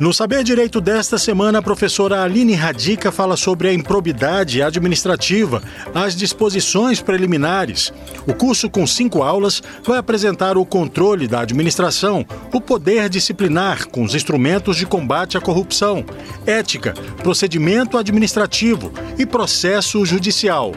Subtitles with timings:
[0.00, 5.62] No Saber Direito desta semana, a professora Aline Radica fala sobre a improbidade administrativa,
[5.94, 7.92] as disposições preliminares.
[8.26, 14.02] O curso, com cinco aulas, vai apresentar o controle da administração, o poder disciplinar com
[14.02, 16.02] os instrumentos de combate à corrupção,
[16.46, 20.72] ética, procedimento administrativo e processo judicial.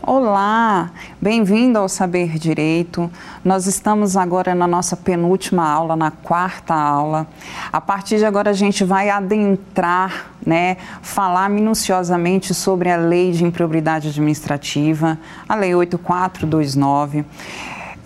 [0.00, 0.90] Olá,
[1.20, 3.10] bem-vindo ao Saber Direito.
[3.44, 7.26] Nós estamos agora na nossa penúltima aula, na quarta aula.
[7.72, 13.44] A partir de agora a gente vai adentrar, né, falar minuciosamente sobre a Lei de
[13.44, 15.18] Improbidade Administrativa,
[15.48, 17.24] a Lei 8429.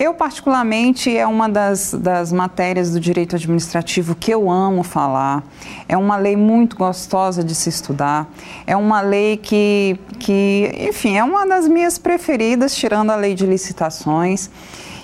[0.02, 5.44] Eu, particularmente, é uma das, das matérias do direito administrativo que eu amo falar.
[5.88, 8.28] É uma lei muito gostosa de se estudar.
[8.66, 13.46] É uma lei que, que enfim, é uma das minhas preferidas, tirando a lei de
[13.46, 14.50] licitações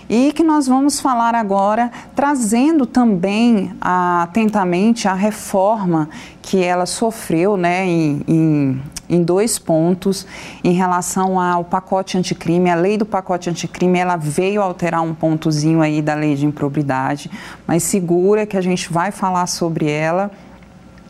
[0.08, 6.08] e que nós vamos falar agora trazendo também atentamente a reforma
[6.40, 10.26] que ela sofreu né, em, em, em, dois pontos
[10.64, 12.70] em relação ao pacote anticrime.
[12.70, 17.30] A lei do pacote anticrime ela veio alterar um pontozinho aí da lei de improbidade,
[17.66, 20.30] mas segura que a gente vai falar sobre ela,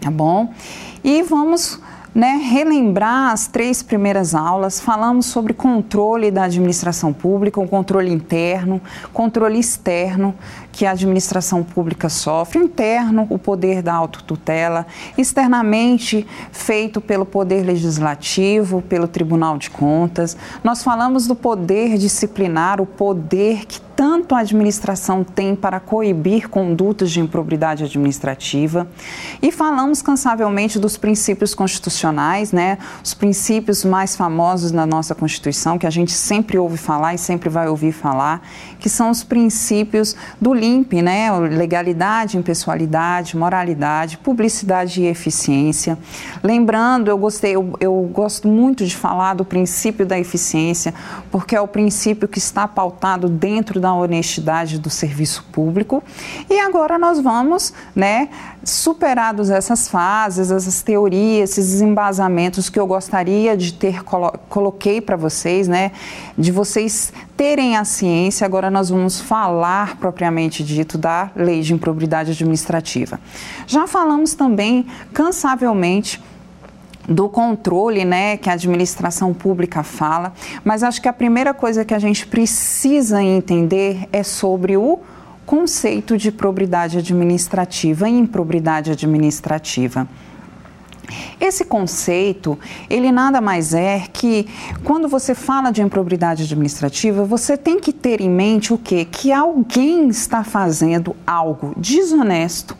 [0.01, 0.53] tá bom?
[1.05, 1.81] E vamos
[2.15, 8.81] né, relembrar as três primeiras aulas, falamos sobre controle da administração pública, o controle interno,
[9.13, 10.35] controle externo
[10.79, 18.81] que a administração pública sofre, interno, o poder da autotutela, externamente feito pelo poder legislativo,
[18.83, 20.37] pelo Tribunal de Contas.
[20.63, 27.11] Nós falamos do poder disciplinar, o poder que tanto a administração tem para coibir condutas
[27.11, 28.87] de improbidade administrativa.
[29.43, 32.79] E falamos cansavelmente dos princípios constitucionais, né?
[33.03, 37.49] Os princípios mais famosos na nossa Constituição, que a gente sempre ouve falar e sempre
[37.49, 38.41] vai ouvir falar,
[38.79, 41.31] que são os princípios do LIMP, né?
[41.39, 45.99] Legalidade, impessoalidade, moralidade, publicidade e eficiência.
[46.43, 50.93] Lembrando, eu gostei, eu, eu gosto muito de falar do princípio da eficiência,
[51.31, 56.03] porque é o princípio que está pautado dentro da honestidade do serviço público.
[56.51, 58.29] E agora nós vamos, né,
[58.65, 65.17] superados essas fases, essas teorias, esses embasamentos que eu gostaria de ter colo coloquei para
[65.17, 65.93] vocês, né,
[66.37, 72.33] de vocês terem a ciência, agora nós vamos falar propriamente dito da lei de improbidade
[72.33, 73.21] administrativa.
[73.67, 76.23] Já falamos também cansavelmente
[77.09, 81.95] do controle né, que a administração pública fala, mas acho que a primeira coisa que
[81.95, 85.01] a gente precisa entender é sobre o
[85.49, 90.07] conceito de probidade administrativa e improbidade administrativa.
[91.41, 92.59] Esse conceito,
[92.91, 94.47] ele nada mais é que
[94.85, 99.07] quando você fala de improbidade administrativa, você tem que ter em mente o quê?
[99.11, 102.77] Que alguém está fazendo algo desonesto,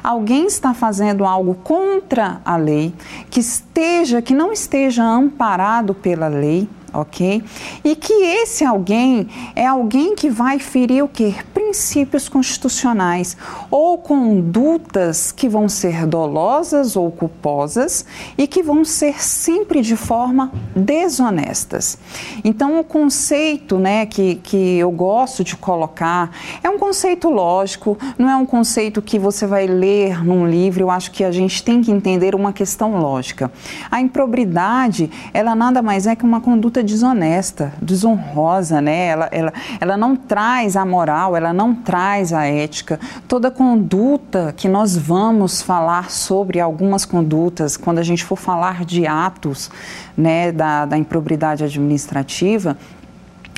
[0.00, 2.94] alguém está fazendo algo contra a lei,
[3.30, 7.42] que esteja, que não esteja amparado pela lei ok?
[7.84, 11.34] E que esse alguém é alguém que vai ferir o quê?
[11.54, 13.36] Princípios constitucionais
[13.70, 18.04] ou condutas que vão ser dolosas ou culposas
[18.36, 21.98] e que vão ser sempre de forma desonestas.
[22.44, 26.30] Então, o conceito né, que, que eu gosto de colocar
[26.62, 30.82] é um conceito lógico, não é um conceito que você vai ler num livro.
[30.82, 33.50] Eu acho que a gente tem que entender uma questão lógica.
[33.90, 39.06] A improbidade, ela nada mais é que uma conduta desonesta, desonrosa, né?
[39.06, 42.98] Ela, ela, ela não traz a moral, ela não traz a ética.
[43.26, 49.06] Toda conduta que nós vamos falar sobre algumas condutas, quando a gente for falar de
[49.06, 49.70] atos
[50.16, 52.76] né, da, da improbidade administrativa,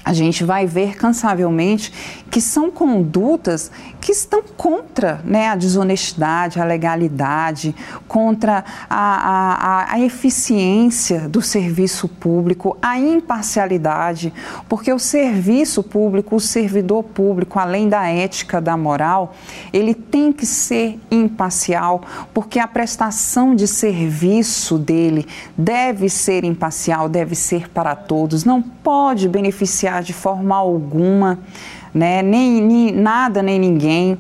[0.05, 1.93] a gente vai ver cansavelmente
[2.31, 3.71] que são condutas
[4.05, 7.75] que estão contra né, a desonestidade, a legalidade,
[8.07, 14.31] contra a, a, a eficiência do serviço público, a imparcialidade,
[14.69, 19.35] porque o serviço público, o servidor público, além da ética, da moral,
[19.73, 22.03] ele tem que ser imparcial,
[22.35, 25.27] porque a prestação de serviço dele
[25.57, 31.39] deve ser imparcial, deve ser para todos, não pode beneficiar de forma alguma,
[31.95, 34.19] né, nem, nem nada nem ninguém.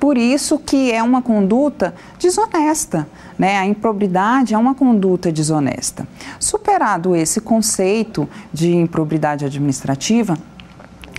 [0.00, 3.06] Por isso que é uma conduta desonesta.
[3.38, 3.56] Né?
[3.56, 6.06] A improbidade é uma conduta desonesta.
[6.40, 10.36] Superado esse conceito de improbidade administrativa,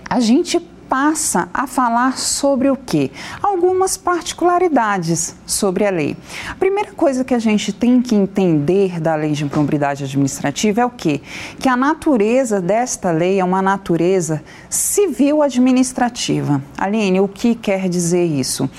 [0.09, 0.59] a gente
[0.94, 3.10] passa a falar sobre o quê?
[3.42, 6.16] Algumas particularidades sobre a lei.
[6.48, 10.86] A primeira coisa que a gente tem que entender da lei de improbidade administrativa é
[10.86, 11.19] o quê?
[11.57, 16.62] Que a natureza desta lei é uma natureza civil administrativa.
[16.78, 18.69] Aline, o que quer dizer isso?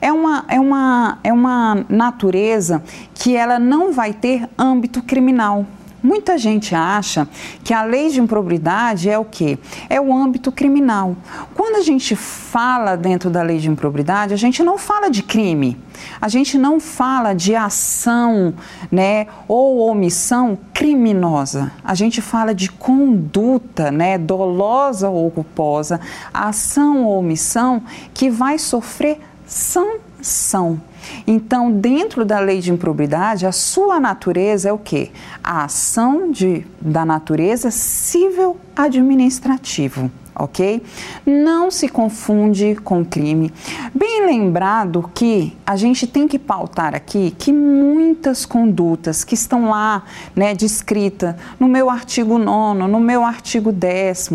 [0.00, 2.82] É uma, é, uma, é uma natureza
[3.12, 5.66] que ela não vai ter âmbito criminal.
[6.08, 7.28] Muita gente acha
[7.62, 9.58] que a lei de improbidade é o quê?
[9.90, 11.14] É o âmbito criminal.
[11.54, 15.76] Quando a gente fala dentro da lei de improbidade, a gente não fala de crime.
[16.18, 18.54] A gente não fala de ação,
[18.90, 21.70] né, ou omissão criminosa.
[21.84, 26.00] A gente fala de conduta, né, dolosa ou culposa,
[26.32, 27.82] ação ou omissão
[28.14, 30.80] que vai sofrer sanção.
[31.26, 35.10] Então, dentro da lei de improbidade, a sua natureza é o quê?
[35.42, 40.82] A ação de, da natureza civil administrativo ok?
[41.26, 43.52] Não se confunde com crime.
[43.92, 50.04] Bem lembrado que a gente tem que pautar aqui que muitas condutas que estão lá,
[50.34, 54.30] né, descrita no meu artigo 9, no meu artigo 10,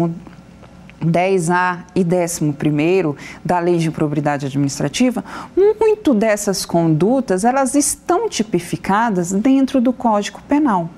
[1.03, 2.53] 10A e 11
[3.43, 5.23] da Lei de Improbidade Administrativa,
[5.55, 10.89] muito dessas condutas, elas estão tipificadas dentro do Código Penal,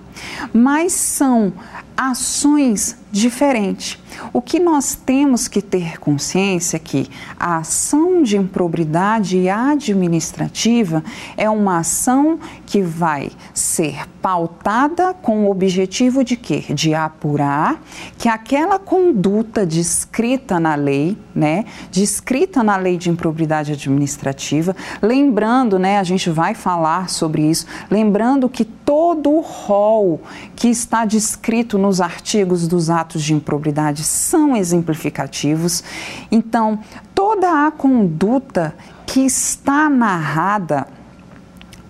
[0.53, 1.53] mas são
[1.97, 3.97] ações diferentes.
[4.33, 7.09] O que nós temos que ter consciência é que
[7.39, 11.03] a ação de improbidade administrativa
[11.37, 16.63] é uma ação que vai ser pautada com o objetivo de quê?
[16.69, 17.79] De apurar
[18.17, 25.99] que aquela conduta descrita na lei, né, descrita na lei de improbidade administrativa, lembrando, né,
[25.99, 30.21] a gente vai falar sobre isso, lembrando que todo o rol
[30.55, 35.83] que está descrito nos artigos dos atos de improbidade são exemplificativos.
[36.31, 36.79] Então,
[37.13, 38.75] toda a conduta
[39.05, 40.87] que está narrada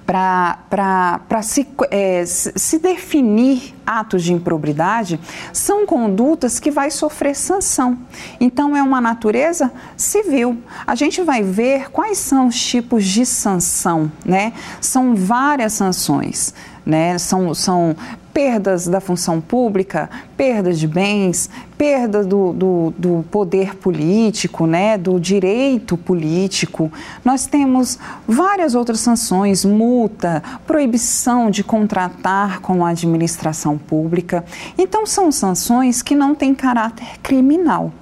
[0.06, 5.20] para se, é, se definir atos de improbidade
[5.52, 7.98] são condutas que vai sofrer sanção.
[8.40, 10.62] Então é uma natureza civil.
[10.86, 14.54] A gente vai ver quais são os tipos de sanção, né?
[14.80, 16.54] São várias sanções.
[16.86, 17.18] Né?
[17.18, 17.96] São, são
[18.36, 25.18] perdas da função pública, perdas de bens, perda do, do, do, poder político, né, do
[25.18, 26.92] direito político.
[27.24, 27.98] Nós temos
[28.28, 34.44] várias outras sanções, multa, proibição de contratar com a administração pública.
[34.78, 37.94] Então, são sanções que não têm caráter criminal.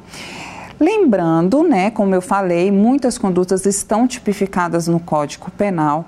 [0.80, 6.07] Lembrando, né, como eu falei, muitas condutas estão tipificadas no Código Penal,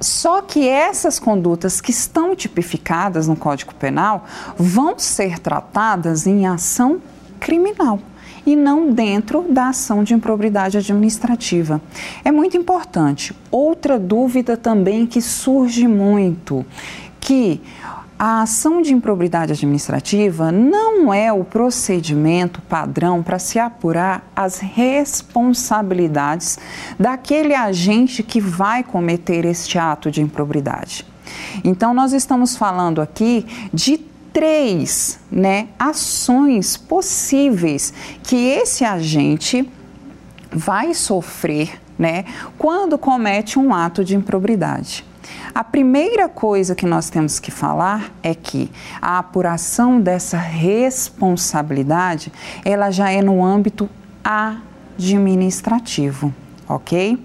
[0.00, 4.26] só que essas condutas que estão tipificadas no Código Penal
[4.56, 7.00] vão ser tratadas em ação
[7.40, 7.98] criminal
[8.46, 11.80] e não dentro da ação de improbidade administrativa.
[12.24, 13.34] É muito importante.
[13.50, 16.64] Outra dúvida também que surge muito,
[17.18, 17.60] que
[18.18, 26.58] a ação de improbidade administrativa não é o procedimento padrão para se apurar as responsabilidades
[26.98, 31.06] daquele agente que vai cometer este ato de improbidade.
[31.62, 33.98] Então, nós estamos falando aqui de
[34.32, 37.92] três né, ações possíveis
[38.22, 39.70] que esse agente
[40.50, 42.24] vai sofrer né,
[42.56, 45.04] quando comete um ato de improbidade.
[45.54, 48.70] A primeira coisa que nós temos que falar é que
[49.00, 52.32] a apuração dessa responsabilidade,
[52.64, 53.88] ela já é no âmbito
[54.24, 56.34] administrativo,
[56.68, 57.18] ok?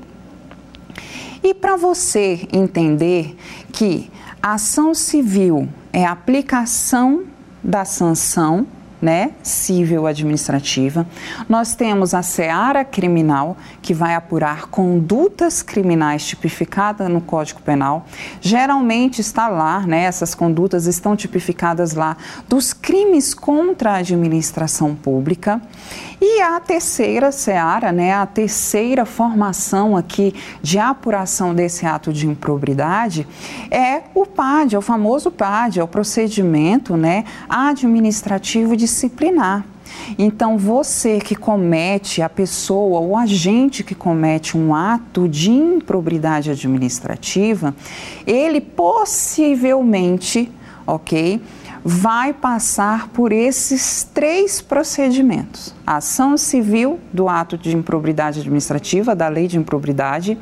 [1.43, 3.35] E para você entender
[3.71, 4.09] que
[4.41, 7.25] a ação civil é a aplicação
[7.63, 8.67] da sanção
[9.01, 11.07] né, civil administrativa.
[11.49, 18.05] Nós temos a seara criminal, que vai apurar condutas criminais tipificadas no Código Penal.
[18.39, 22.15] Geralmente está lá, né, essas condutas estão tipificadas lá
[22.47, 25.61] dos crimes contra a administração pública.
[26.23, 33.27] E a terceira seara, né, a terceira formação aqui de apuração desse ato de improbidade
[33.71, 39.65] é o PAD, é o famoso PAD, é o procedimento né, administrativo disciplinar.
[40.17, 47.73] Então, você que comete, a pessoa, o agente que comete um ato de improbidade administrativa,
[48.27, 50.51] ele possivelmente,
[50.85, 51.41] ok?
[51.83, 59.27] vai passar por esses três procedimentos: a ação civil do ato de improbidade administrativa, da
[59.27, 60.37] lei de improbidade,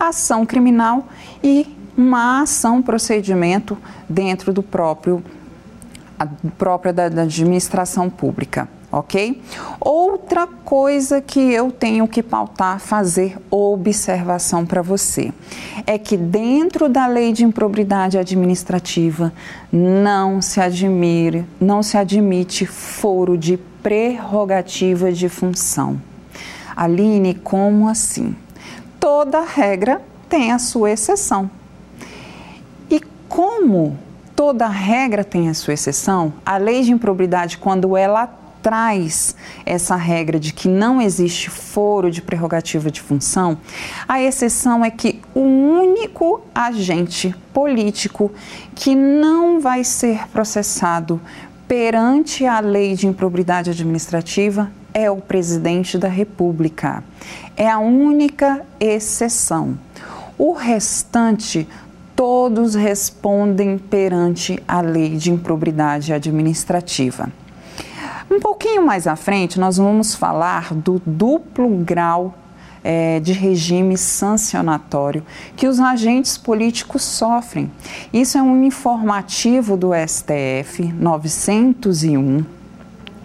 [0.00, 1.06] ação criminal
[1.44, 1.64] e
[1.96, 3.78] uma ação procedimento
[4.08, 5.22] dentro do próprio
[6.58, 9.40] própria da, da administração pública ok?
[9.80, 15.32] Outra coisa que eu tenho que pautar, fazer observação para você,
[15.86, 19.32] é que dentro da lei de improbidade administrativa
[19.72, 26.00] não se admire, não se admite foro de prerrogativa de função.
[26.74, 28.34] Aline, como assim?
[28.98, 31.50] Toda regra tem a sua exceção.
[32.90, 33.98] E como
[34.40, 38.26] toda regra tem a sua exceção, a lei de improbidade, quando ela
[38.62, 43.58] traz essa regra de que não existe foro de prerrogativa de função,
[44.08, 48.32] a exceção é que o único agente político
[48.74, 51.20] que não vai ser processado
[51.68, 57.04] perante a lei de improbidade administrativa é o presidente da República.
[57.54, 59.78] É a única exceção.
[60.38, 61.68] O restante
[62.20, 67.32] todos respondem perante a lei de improbidade administrativa.
[68.30, 72.34] Um pouquinho mais à frente, nós vamos falar do duplo grau
[72.84, 75.24] é, de regime sancionatório
[75.56, 77.72] que os agentes políticos sofrem.
[78.12, 82.44] Isso é um informativo do STF 901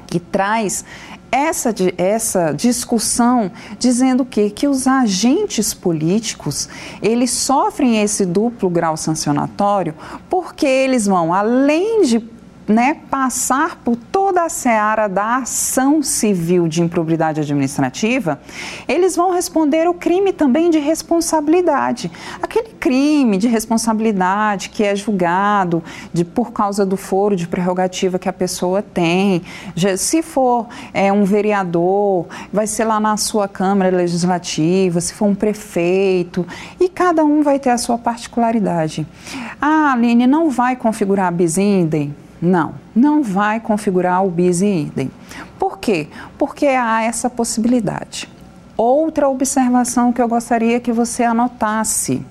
[0.08, 0.86] que traz
[1.32, 6.70] essa, essa discussão dizendo que, que os agentes políticos
[7.01, 9.94] eles sofrem esse duplo grau sancionatório
[10.29, 12.35] porque eles vão, além de
[12.67, 18.39] né, passar por toda a seara da ação civil de improbidade administrativa,
[18.88, 22.12] eles vão responder o crime também de responsabilidade.
[22.41, 28.29] Aquele crime de responsabilidade que é julgado de, por causa do foro de prerrogativa que
[28.29, 29.43] a pessoa tem.
[29.98, 35.36] Se for é, um vereador, vai ser lá na sua Câmara Legislativa, se for um
[35.36, 36.45] prefeito,
[36.79, 39.05] e cada um vai ter a sua particularidade.
[39.62, 42.25] Ah, Aline, não vai configurar a Bisindem?
[42.46, 45.10] Não, não vai configurar o bis e idem.
[45.58, 46.08] Por quê?
[46.38, 48.30] Porque há essa possibilidade.
[48.78, 52.24] Outra observação que eu gostaria que você anotasse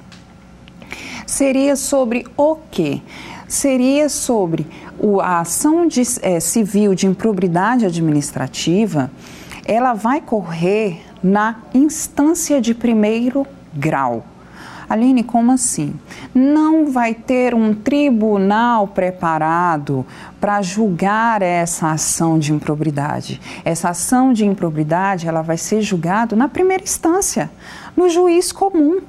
[1.27, 3.03] seria sobre o quê?
[3.49, 4.69] Seria sobre
[5.21, 9.11] a ação de, é, civil de improbidade administrativa,
[9.65, 13.45] ela vai correr na instância de primeiro
[13.75, 14.25] grau.
[14.89, 15.95] Aline, como assim?
[16.35, 20.05] Não vai ter um tribunal preparado
[20.41, 23.41] para julgar essa ação de improbidade.
[23.65, 27.51] Essa ação de improbidade, ela vai ser julgada na primeira instância,
[27.97, 29.01] no juiz comum.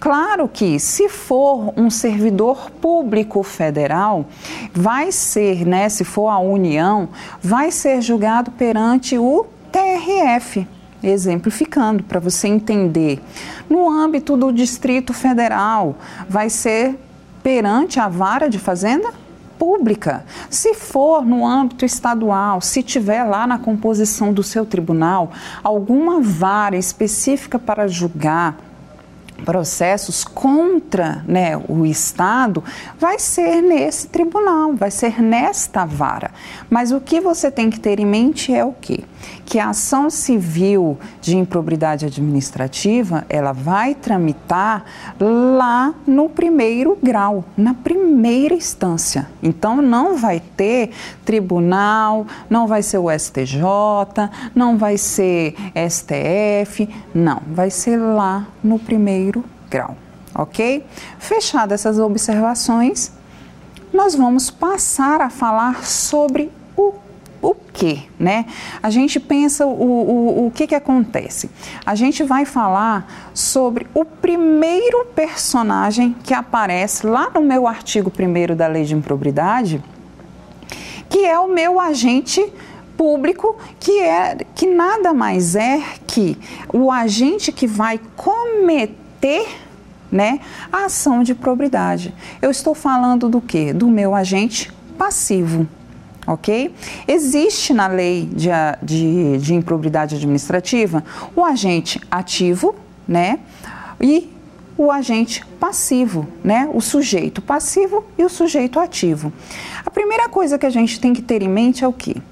[0.00, 4.26] Claro que, se for um servidor público federal,
[4.74, 7.08] vai ser, né, se for a União,
[7.40, 10.66] vai ser julgado perante o TRF
[11.02, 13.20] exemplificando para você entender.
[13.68, 15.96] No âmbito do Distrito Federal,
[16.28, 16.98] vai ser
[17.42, 19.12] perante a vara de fazenda
[19.58, 20.24] pública.
[20.50, 25.30] Se for no âmbito estadual, se tiver lá na composição do seu tribunal
[25.62, 28.56] alguma vara específica para julgar
[29.44, 32.62] processos contra né, o Estado,
[32.98, 36.30] vai ser nesse tribunal, vai ser nesta vara.
[36.70, 39.04] Mas o que você tem que ter em mente é o quê?
[39.52, 44.82] Que a ação civil de improbidade administrativa, ela vai tramitar
[45.20, 49.28] lá no primeiro grau, na primeira instância.
[49.42, 50.92] Então não vai ter
[51.22, 53.60] tribunal, não vai ser o STJ,
[54.54, 55.54] não vai ser
[55.86, 59.94] STF, não, vai ser lá no primeiro grau,
[60.34, 60.82] ok?
[61.18, 63.12] Fechadas essas observações,
[63.92, 67.01] nós vamos passar a falar sobre o
[67.42, 68.46] o que, né?
[68.80, 71.50] A gente pensa o, o, o que, que acontece.
[71.84, 78.54] A gente vai falar sobre o primeiro personagem que aparece lá no meu artigo primeiro
[78.54, 79.82] da Lei de Improbidade,
[81.10, 82.40] que é o meu agente
[82.96, 86.38] público, que é que nada mais é que
[86.72, 89.48] o agente que vai cometer
[90.10, 90.38] né,
[90.70, 92.14] a ação de probidade.
[92.40, 93.72] Eu estou falando do que?
[93.72, 95.66] Do meu agente passivo
[96.26, 96.72] ok?
[97.06, 98.48] Existe na lei de,
[98.82, 102.74] de, de improbidade administrativa o agente ativo,
[103.06, 103.40] né?
[104.00, 104.32] E
[104.76, 106.68] o agente passivo, né?
[106.72, 109.32] O sujeito passivo e o sujeito ativo.
[109.84, 112.22] A primeira coisa que a gente tem que ter em mente é o que?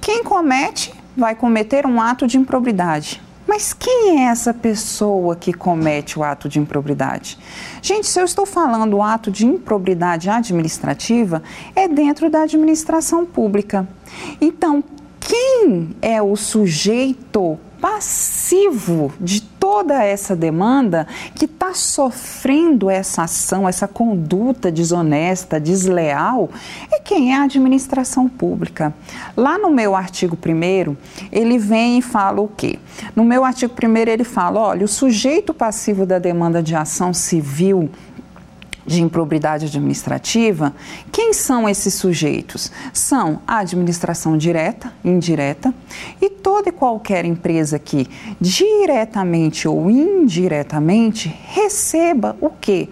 [0.00, 3.22] Quem comete vai cometer um ato de improbidade.
[3.46, 7.38] Mas quem é essa pessoa que comete o ato de improbidade?
[7.80, 11.42] Gente, se eu estou falando o ato de improbidade administrativa,
[11.74, 13.86] é dentro da administração pública.
[14.40, 14.82] Então,
[15.20, 23.88] quem é o sujeito passivo de toda essa demanda que está sofrendo essa ação, essa
[23.88, 26.48] conduta desonesta, desleal,
[26.92, 28.94] é quem é a administração pública.
[29.36, 30.96] Lá no meu artigo 1,
[31.32, 32.78] ele vem e fala o quê?
[33.16, 37.90] No meu artigo 1, ele fala: olha, o sujeito passivo da demanda de ação civil
[38.86, 40.72] de improbidade administrativa,
[41.10, 42.70] quem são esses sujeitos?
[42.92, 45.74] São a administração direta, indireta
[46.20, 48.08] e toda e qualquer empresa que
[48.40, 52.88] diretamente ou indiretamente receba o quê?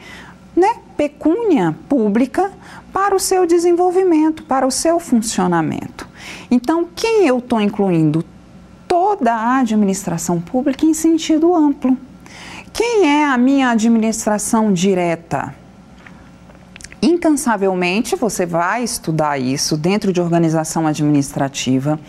[0.57, 0.77] Né?
[0.97, 2.53] Pecúnia pública
[2.93, 6.09] para o seu desenvolvimento, para o seu funcionamento.
[6.51, 8.25] Então, quem eu estou incluindo?
[8.87, 11.97] Toda a administração pública em sentido amplo.
[12.73, 15.55] Quem é a minha administração direta?
[17.05, 22.01] Incansavelmente você vai estudar isso dentro de organização administrativa.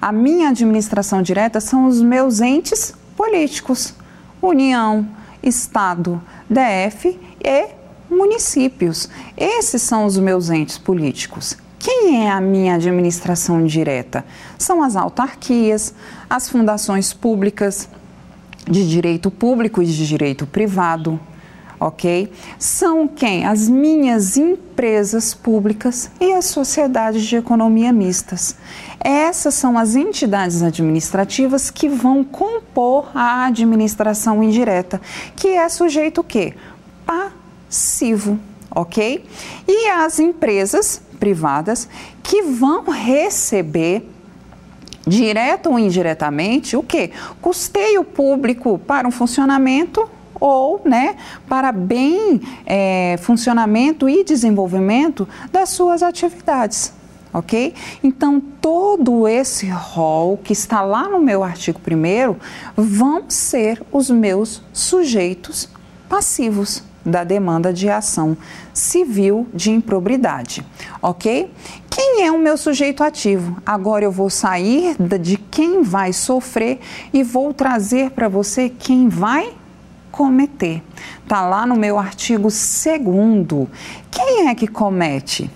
[0.00, 3.94] A minha administração direta são os meus entes políticos:
[4.42, 5.06] União,
[5.42, 7.68] Estado, DF e
[8.10, 9.08] municípios.
[9.36, 11.56] Esses são os meus entes políticos.
[11.78, 14.24] Quem é a minha administração direta?
[14.58, 15.94] São as autarquias,
[16.28, 17.88] as fundações públicas
[18.68, 21.18] de direito público e de direito privado,
[21.80, 22.30] ok?
[22.58, 23.46] São quem?
[23.46, 28.54] As minhas empresas públicas e as sociedades de economia mistas.
[29.00, 35.00] Essas são as entidades administrativas que vão compor a administração indireta,
[35.34, 36.52] que é sujeito o quê?
[37.06, 38.38] Passivo,
[38.70, 39.24] ok?
[39.66, 41.88] E as empresas privadas
[42.22, 44.06] que vão receber
[45.06, 47.10] direto ou indiretamente o que?
[47.40, 50.08] Custeio público para um funcionamento
[50.40, 51.16] ou né,
[51.46, 56.92] para bem é, funcionamento e desenvolvimento das suas atividades.
[57.32, 57.74] Ok?
[58.02, 62.34] Então, todo esse rol que está lá no meu artigo 1
[62.74, 65.68] vão ser os meus sujeitos
[66.08, 68.36] passivos da demanda de ação
[68.74, 70.64] civil de improbidade,
[71.00, 71.50] ok?
[71.88, 73.56] Quem é o meu sujeito ativo?
[73.64, 76.78] Agora eu vou sair de quem vai sofrer
[77.12, 79.54] e vou trazer para você quem vai
[80.20, 80.82] cometer.
[81.22, 83.68] Está lá no meu artigo 2.
[84.10, 85.50] Quem é que comete?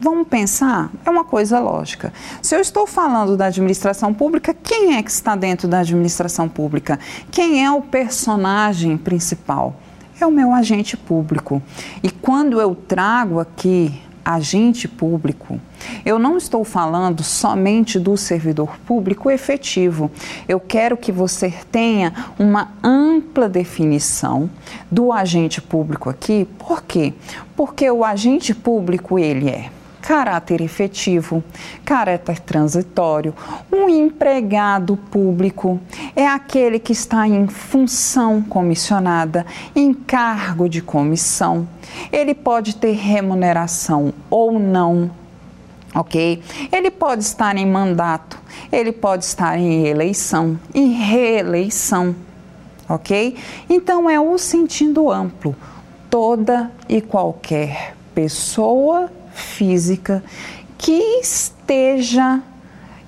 [0.00, 0.92] Vamos pensar?
[1.04, 2.12] É uma coisa lógica.
[2.40, 7.00] Se eu estou falando da administração pública, quem é que está dentro da administração pública?
[7.32, 9.74] Quem é o personagem principal?
[10.20, 11.60] É o meu agente público.
[12.00, 15.60] E quando eu trago aqui agente público,
[16.04, 20.10] eu não estou falando somente do servidor público efetivo.
[20.48, 24.50] Eu quero que você tenha uma ampla definição
[24.90, 26.48] do agente público aqui.
[26.58, 27.14] Por quê?
[27.54, 29.70] Porque o agente público ele é
[30.06, 31.42] caráter efetivo,
[31.84, 33.34] caráter transitório.
[33.72, 35.80] Um empregado público
[36.14, 41.68] é aquele que está em função comissionada, em cargo de comissão.
[42.12, 45.10] Ele pode ter remuneração ou não
[45.92, 46.40] ok?
[46.70, 48.38] Ele pode estar em mandato,
[48.70, 52.14] ele pode estar em eleição, em reeleição,
[52.88, 53.34] ok?
[53.68, 55.56] Então é o sentido amplo.
[56.08, 60.22] Toda e qualquer pessoa física
[60.78, 62.42] que esteja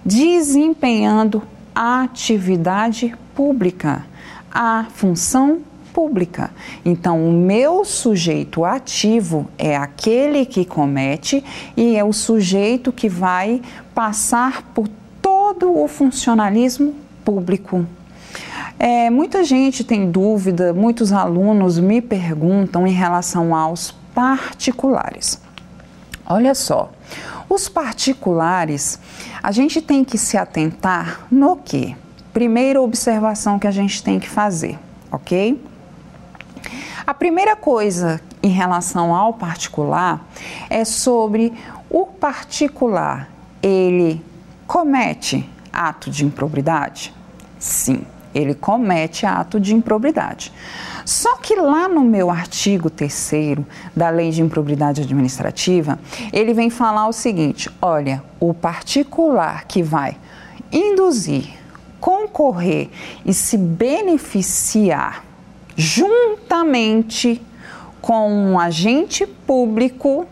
[0.05, 1.43] desempenhando
[1.75, 4.05] a atividade pública,
[4.51, 5.61] a função
[5.93, 6.51] pública.
[6.85, 11.45] Então, o meu sujeito ativo é aquele que comete
[11.77, 13.61] e é o sujeito que vai
[13.95, 14.89] passar por
[15.21, 17.85] todo o funcionalismo público.
[18.79, 25.41] É, muita gente tem dúvida, muitos alunos me perguntam em relação aos particulares.
[26.31, 26.91] Olha só,
[27.49, 29.01] os particulares,
[29.43, 31.97] a gente tem que se atentar no que?
[32.35, 34.79] Primeira observação que a gente tem que fazer,
[35.11, 35.59] ok?
[37.07, 40.23] A primeira coisa em relação ao particular
[40.69, 41.55] é sobre
[41.89, 43.31] o particular,
[43.63, 44.23] ele
[44.67, 47.15] comete ato de improbidade?
[47.59, 48.05] Sim,
[48.39, 50.53] ele comete ato de improbidade.
[51.05, 53.33] Só que lá no meu artigo 3
[53.97, 55.99] da Lei de Improbidade Administrativa,
[56.33, 60.17] ele vem falar o seguinte: olha, o particular que vai
[60.71, 61.49] induzir,
[62.01, 62.91] concorrer
[63.25, 65.25] e se beneficiar
[65.77, 67.41] juntamente
[68.01, 70.27] com um agente público,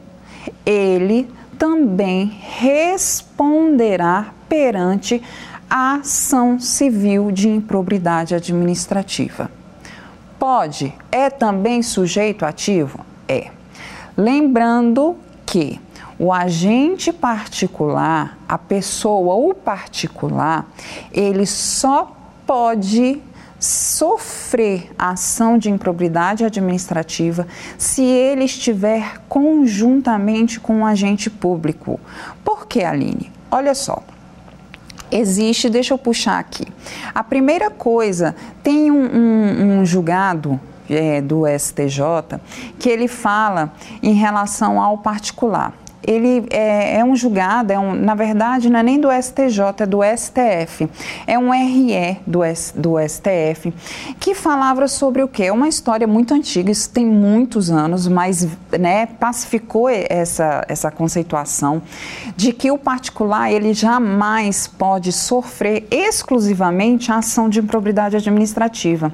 [0.64, 5.23] ele também responderá perante
[5.68, 9.50] a ação civil de improbidade administrativa.
[10.38, 13.00] Pode, é também sujeito ativo?
[13.29, 13.50] É.
[14.16, 15.81] Lembrando que
[16.18, 20.66] o agente particular, a pessoa ou particular,
[21.12, 23.20] ele só pode
[23.59, 27.46] sofrer ação de improbidade administrativa
[27.79, 31.98] se ele estiver conjuntamente com um agente público.
[32.44, 33.33] Por que, Aline?
[33.50, 34.02] Olha só.
[35.11, 36.66] Existe, deixa eu puxar aqui.
[37.14, 42.40] A primeira coisa, tem um, um, um julgado é, do STJ
[42.79, 45.73] que ele fala em relação ao particular
[46.07, 49.87] ele é, é um julgado, é um, na verdade não é nem do STJ, é
[49.87, 50.88] do STF.
[51.27, 53.73] É um RE do, S, do STF
[54.21, 55.45] que falava sobre o quê?
[55.45, 58.47] É uma história muito antiga, isso tem muitos anos, mas
[58.79, 61.83] né, pacificou essa, essa conceituação
[62.37, 69.12] de que o particular ele jamais pode sofrer exclusivamente a ação de improbidade administrativa.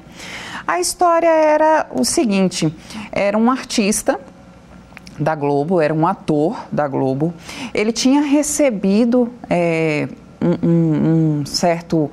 [0.66, 2.72] A história era o seguinte:
[3.10, 4.20] era um artista
[5.22, 7.32] da Globo, era um ator da Globo.
[7.72, 10.08] Ele tinha recebido é,
[10.40, 12.10] um, um, certo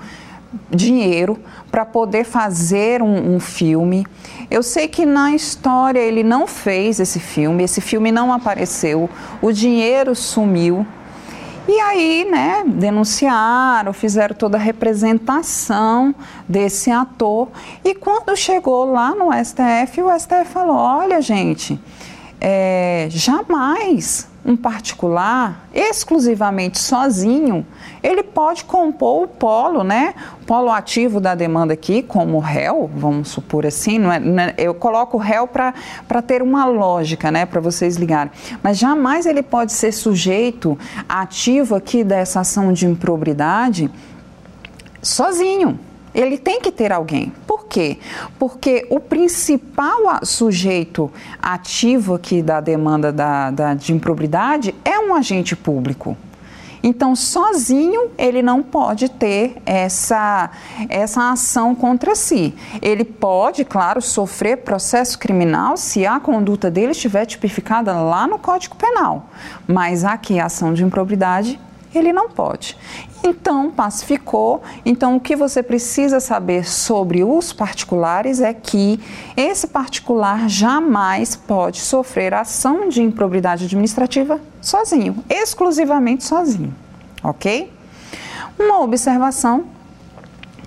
[0.69, 1.37] dinheiro
[1.71, 4.05] para poder fazer um, um, filme.
[4.49, 9.09] Eu sei que na história ele não fez esse filme, esse filme não apareceu,
[9.41, 10.85] o dinheiro sumiu.
[11.67, 16.15] E aí, né, denunciaram, fizeram toda a representação
[16.47, 17.49] desse ator.
[17.85, 21.79] E quando chegou lá no STF, o STF falou: olha, gente,
[22.41, 27.65] é, jamais um particular, exclusivamente sozinho,
[28.01, 30.15] ele pode compor o polo, né?
[30.41, 34.55] O polo ativo da demanda aqui, como réu, vamos supor assim, não é, não é,
[34.57, 37.45] eu coloco o réu para ter uma lógica, né?
[37.45, 38.31] Para vocês ligarem.
[38.63, 43.91] Mas jamais ele pode ser sujeito ativo aqui dessa ação de improbidade
[45.01, 45.79] sozinho.
[46.13, 47.31] Ele tem que ter alguém.
[47.69, 47.99] Quê?
[48.39, 55.55] Porque o principal sujeito ativo aqui da demanda da, da, de improbidade é um agente
[55.55, 56.17] público.
[56.81, 60.49] Então, sozinho, ele não pode ter essa,
[60.87, 62.55] essa ação contra si.
[62.81, 68.77] Ele pode, claro, sofrer processo criminal se a conduta dele estiver tipificada lá no Código
[68.77, 69.25] Penal.
[69.67, 71.59] Mas aqui, a ação de improbidade,
[71.93, 72.77] ele não pode.
[73.23, 74.61] Então, pacificou.
[74.85, 78.99] Então, o que você precisa saber sobre os particulares é que
[79.35, 86.73] esse particular jamais pode sofrer ação de improbidade administrativa sozinho, exclusivamente sozinho,
[87.23, 87.71] ok?
[88.57, 89.65] Uma observação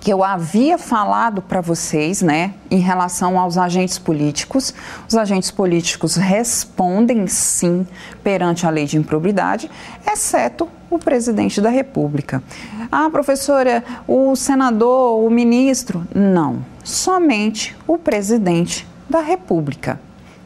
[0.03, 4.73] que eu havia falado para vocês, né, em relação aos agentes políticos.
[5.07, 7.87] Os agentes políticos respondem sim
[8.21, 9.71] perante a lei de improbidade,
[10.05, 12.43] exceto o presidente da República.
[12.91, 16.05] Ah, professora, o senador, o ministro?
[16.13, 19.99] Não, somente o presidente da República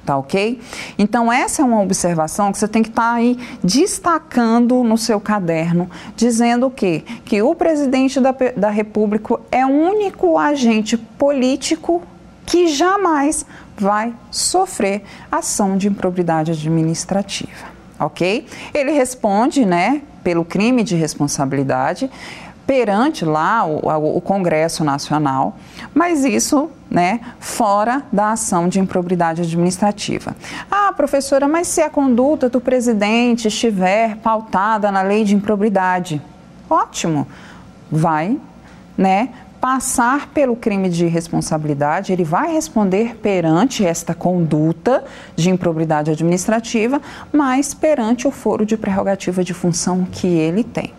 [0.08, 0.62] tá ok?
[0.98, 5.20] Então, essa é uma observação que você tem que estar tá aí destacando no seu
[5.20, 7.04] caderno, dizendo o quê?
[7.26, 12.02] Que o presidente da, da República é o único agente político
[12.46, 13.46] que jamais
[13.78, 17.68] vai sofrer ação de improbidade administrativa,
[18.00, 18.46] ok?
[18.74, 22.10] Ele responde, né, pelo crime de responsabilidade
[22.66, 25.56] perante lá o, o Congresso Nacional,
[25.94, 30.36] mas isso né, fora da ação de improbidade administrativa.
[30.70, 36.22] Ah, professora, mas se a conduta do presidente estiver pautada na lei de improbidade,
[36.70, 37.26] ótimo,
[37.90, 38.38] vai,
[38.98, 39.30] né,
[39.68, 45.04] passar pelo crime de responsabilidade, ele vai responder perante esta conduta
[45.36, 47.02] de improbidade administrativa,
[47.34, 50.94] mas perante o foro de prerrogativa de função que ele tem.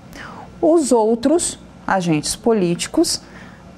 [0.61, 3.23] Os outros agentes políticos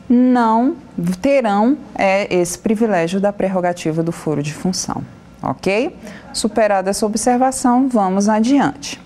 [0.09, 0.74] não
[1.22, 5.05] terão é, esse privilégio da prerrogativa do foro de função.
[5.40, 5.96] Ok?
[6.33, 9.00] Superada essa observação, vamos adiante.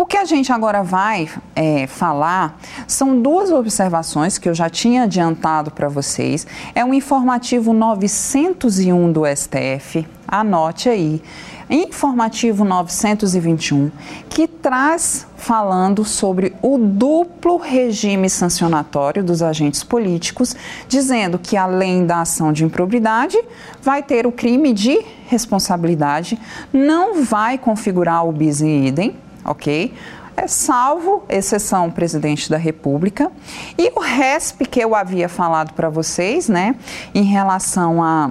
[0.00, 2.58] O que a gente agora vai é, falar
[2.88, 6.46] são duas observações que eu já tinha adiantado para vocês.
[6.74, 11.22] É um informativo 901 do STF, anote aí
[11.68, 13.90] informativo 921,
[14.30, 20.56] que traz falando sobre o duplo regime sancionatório dos agentes políticos,
[20.88, 23.38] dizendo que além da ação de improbidade,
[23.82, 26.40] vai ter o crime de responsabilidade,
[26.72, 29.94] não vai configurar o bis in idem, ok?
[30.36, 33.30] É salvo exceção presidente da República
[33.76, 36.76] e o RESP que eu havia falado para vocês, né,
[37.14, 38.30] em relação a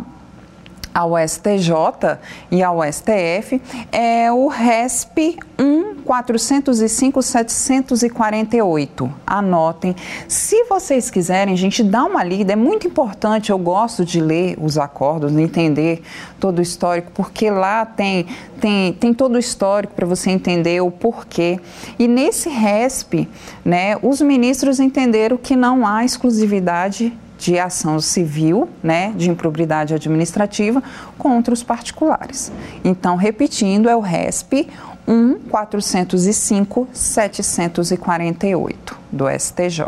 [0.99, 2.19] ao STJ
[2.51, 9.13] e ao STF é o RESP 1 405 748.
[9.25, 9.95] Anotem.
[10.27, 14.77] Se vocês quiserem, gente, dá uma lida, é muito importante, eu gosto de ler os
[14.77, 16.01] acordos, entender
[16.39, 18.27] todo o histórico, porque lá tem
[18.59, 21.61] tem, tem todo o histórico para você entender o porquê.
[21.97, 23.25] E nesse RESP,
[23.63, 30.83] né, os ministros entenderam que não há exclusividade de ação civil, né, de improbidade administrativa
[31.17, 32.51] contra os particulares.
[32.83, 34.67] Então, repetindo, é o RESP
[35.07, 39.85] 1 405 748 do STJ,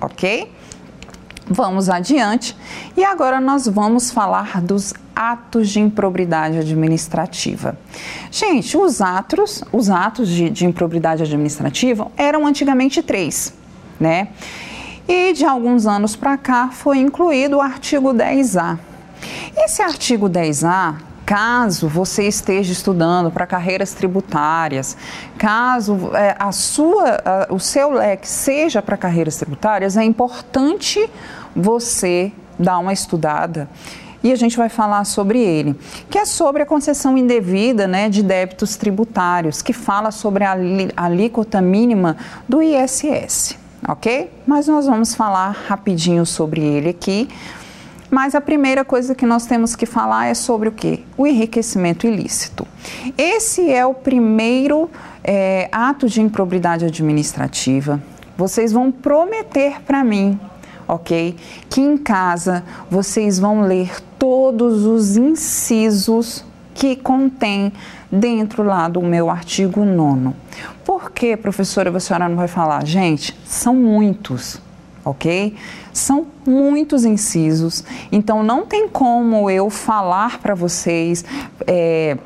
[0.00, 0.50] ok?
[1.46, 2.56] Vamos adiante
[2.96, 7.78] e agora nós vamos falar dos atos de improbidade administrativa.
[8.30, 13.54] Gente, os atos, os atos de, de improbidade administrativa eram antigamente três,
[14.00, 14.28] né?
[15.08, 18.78] E de alguns anos para cá foi incluído o artigo 10A.
[19.56, 24.96] Esse artigo 10A caso você esteja estudando para carreiras tributárias,
[25.38, 31.08] caso é, a sua, a, o seu leque seja para carreiras tributárias, é importante
[31.54, 33.68] você dar uma estudada
[34.22, 35.74] e a gente vai falar sobre ele,
[36.08, 40.54] que é sobre a concessão indevida né, de débitos tributários, que fala sobre a
[40.96, 42.16] alíquota mínima
[42.48, 44.30] do ISS, ok?
[44.46, 47.28] Mas nós vamos falar rapidinho sobre ele aqui.
[48.10, 51.04] Mas a primeira coisa que nós temos que falar é sobre o que?
[51.16, 52.66] O enriquecimento ilícito.
[53.16, 54.90] Esse é o primeiro
[55.24, 58.02] é, ato de improbidade administrativa.
[58.36, 60.38] Vocês vão prometer para mim
[60.86, 61.36] ok?
[61.70, 67.72] Que em casa vocês vão ler todos os incisos que contém
[68.12, 70.34] dentro lá do meu artigo 9.
[70.84, 72.84] Por que, professora, a senhora não vai falar?
[72.84, 74.60] Gente, são muitos,
[75.02, 75.56] ok?
[75.94, 81.24] São muitos incisos, então não tem como eu falar para vocês.
[81.66, 82.18] É,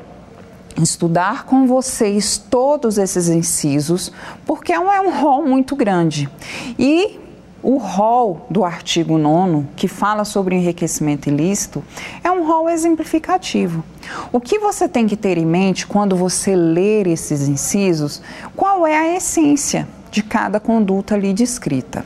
[0.81, 4.11] estudar com vocês todos esses incisos,
[4.45, 6.29] porque é um, é rol muito grande.
[6.77, 7.19] E
[7.67, 11.83] o rol do artigo 9, que fala sobre enriquecimento ilícito,
[12.23, 13.83] é um rol exemplificativo.
[14.31, 18.21] O que você tem que ter em mente quando você ler esses incisos,
[18.55, 22.05] qual é a essência de cada conduta ali descrita,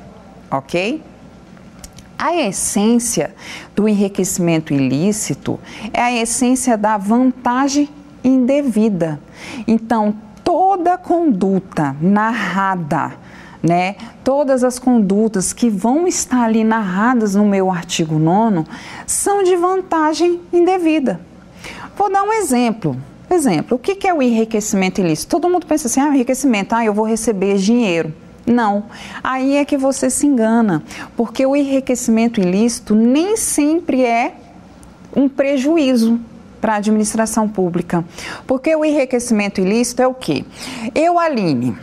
[0.50, 1.04] ok?
[2.18, 3.32] A essência
[3.76, 5.60] do enriquecimento ilícito
[5.94, 7.88] é a essência da vantagem
[8.24, 9.22] indevida.
[9.68, 13.14] Então, toda conduta narrada
[13.62, 13.96] né?
[14.24, 18.66] Todas as condutas que vão estar ali narradas no meu artigo 9
[19.06, 21.20] são de vantagem indevida.
[21.96, 22.98] Vou dar um exemplo.
[23.30, 25.30] Exemplo, o que é o enriquecimento ilícito?
[25.30, 28.14] Todo mundo pensa assim, ah, enriquecimento, ah, eu vou receber dinheiro.
[28.46, 28.86] Não,
[29.24, 30.84] aí é que você se engana,
[31.16, 34.34] porque o enriquecimento ilícito nem sempre é
[35.16, 36.20] um prejuízo
[36.60, 38.04] para a administração pública.
[38.46, 40.44] Porque o enriquecimento ilícito é o quê?
[40.94, 41.78] Eu, Aline,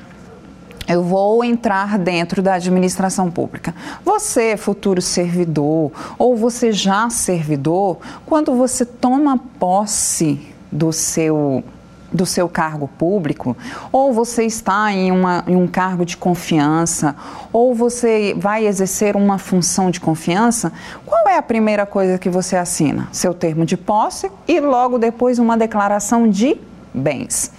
[0.88, 3.74] eu vou entrar dentro da administração pública.
[4.04, 10.40] Você, futuro servidor, ou você já servidor, quando você toma posse
[10.72, 11.62] do seu
[12.10, 13.54] do seu cargo público,
[13.92, 17.14] ou você está em, uma, em um cargo de confiança,
[17.52, 20.72] ou você vai exercer uma função de confiança,
[21.04, 23.08] qual é a primeira coisa que você assina?
[23.12, 26.58] Seu termo de posse e logo depois uma declaração de
[26.98, 27.50] bens.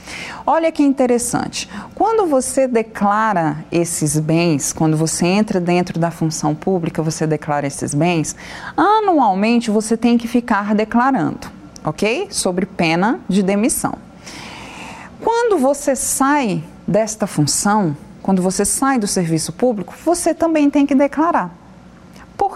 [0.45, 1.69] Olha que interessante.
[1.95, 7.93] Quando você declara esses bens, quando você entra dentro da função pública, você declara esses
[7.93, 8.35] bens,
[8.75, 11.47] anualmente você tem que ficar declarando,
[11.83, 12.27] ok?
[12.29, 13.97] Sobre pena de demissão.
[15.21, 20.95] Quando você sai desta função, quando você sai do serviço público, você também tem que
[20.95, 21.51] declarar.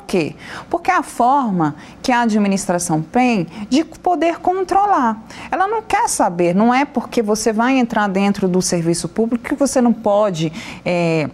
[0.04, 0.36] Por quê?
[0.70, 5.24] Porque é a forma que a administração tem de poder controlar.
[5.50, 9.56] Ela não quer saber, não é porque você vai entrar dentro do serviço público que
[9.56, 10.52] você não pode.
[10.86, 11.30] É,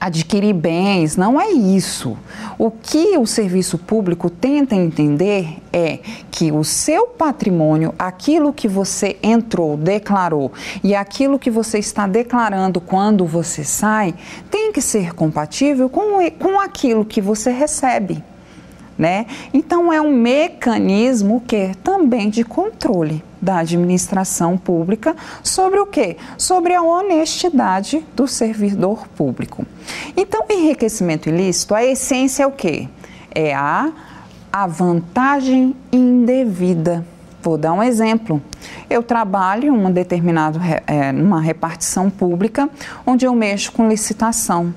[0.00, 2.16] adquirir bens, não é isso.
[2.58, 5.98] O que o serviço público tenta entender é
[6.30, 12.80] que o seu patrimônio, aquilo que você entrou, declarou e aquilo que você está declarando
[12.80, 14.14] quando você sai,
[14.50, 18.22] tem que ser compatível com, com aquilo que você recebe.
[18.96, 19.26] Né?
[19.54, 26.16] Então é um mecanismo que também de controle da administração pública sobre o quê?
[26.36, 29.66] Sobre a honestidade do servidor público.
[30.16, 32.88] Então, enriquecimento ilícito, a essência é o quê?
[33.34, 33.90] É a,
[34.52, 37.04] a vantagem indevida.
[37.42, 38.42] Vou dar um exemplo.
[38.90, 42.68] Eu trabalho em uma determinada é, repartição pública
[43.06, 44.74] onde eu mexo com licitação.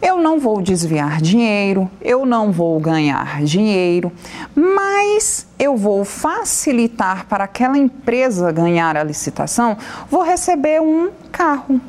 [0.00, 4.12] Eu não vou desviar dinheiro, eu não vou ganhar dinheiro,
[4.54, 9.76] mas eu vou facilitar para aquela empresa ganhar a licitação,
[10.10, 11.80] vou receber um carro.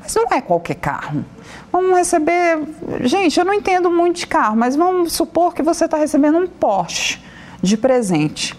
[0.00, 1.24] Mas não é qualquer carro.
[1.70, 2.60] Vamos receber.
[3.02, 6.46] Gente, eu não entendo muito de carro, mas vamos supor que você está recebendo um
[6.46, 7.20] Porsche
[7.62, 8.54] de presente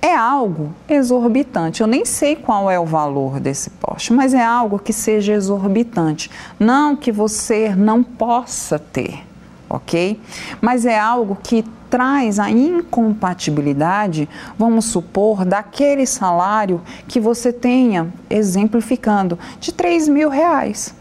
[0.00, 1.80] é algo exorbitante.
[1.80, 6.30] Eu nem sei qual é o valor desse poste, mas é algo que seja exorbitante.
[6.58, 9.24] Não que você não possa ter,
[9.68, 10.20] ok?
[10.60, 19.38] Mas é algo que traz a incompatibilidade, vamos supor, daquele salário que você tenha, exemplificando,
[19.58, 20.94] de 3 mil reais,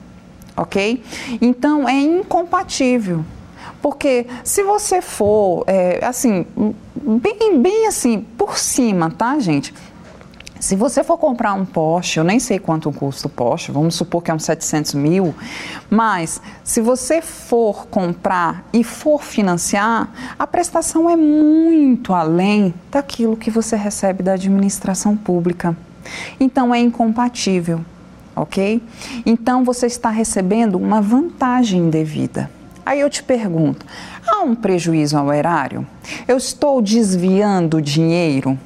[0.55, 1.03] ok?
[1.41, 3.23] Então é incompatível.
[3.81, 6.45] Porque se você for, é, assim,
[7.03, 9.73] bem, bem assim, por cima, tá, gente?
[10.59, 14.23] Se você for comprar um Porsche, eu nem sei quanto custa o Porsche, vamos supor
[14.23, 15.35] que é uns 700 mil,
[15.89, 23.51] mas se você for comprar e for financiar, a prestação é muito além daquilo que
[23.51, 25.77] você recebe da administração pública.
[26.39, 27.81] Então é incompatível,
[28.35, 28.81] ok?
[29.25, 32.49] Então você está recebendo uma vantagem indevida.
[32.83, 33.85] Aí eu te pergunto:
[34.27, 35.85] há um prejuízo ao erário?
[36.27, 38.57] Eu estou desviando dinheiro?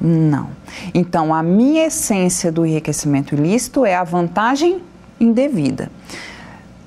[0.00, 0.48] Não.
[0.92, 4.82] Então, a minha essência do enriquecimento ilícito é a vantagem
[5.20, 5.90] indevida.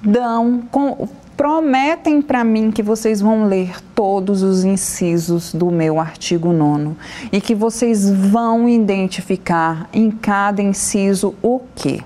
[0.03, 6.51] Dão, com, prometem para mim que vocês vão ler todos os incisos do meu artigo
[6.51, 6.95] 9
[7.31, 12.03] e que vocês vão identificar em cada inciso o que?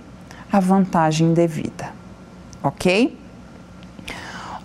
[0.52, 1.90] A vantagem indevida.
[2.62, 3.18] Ok?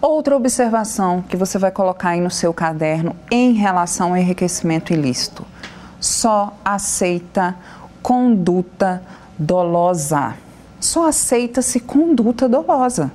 [0.08, 5.44] Outra observação que você vai colocar aí no seu caderno em relação ao enriquecimento ilícito
[5.98, 7.56] só aceita
[8.00, 9.02] conduta
[9.36, 10.34] dolosa.
[10.78, 13.10] Só aceita-se conduta dolosa.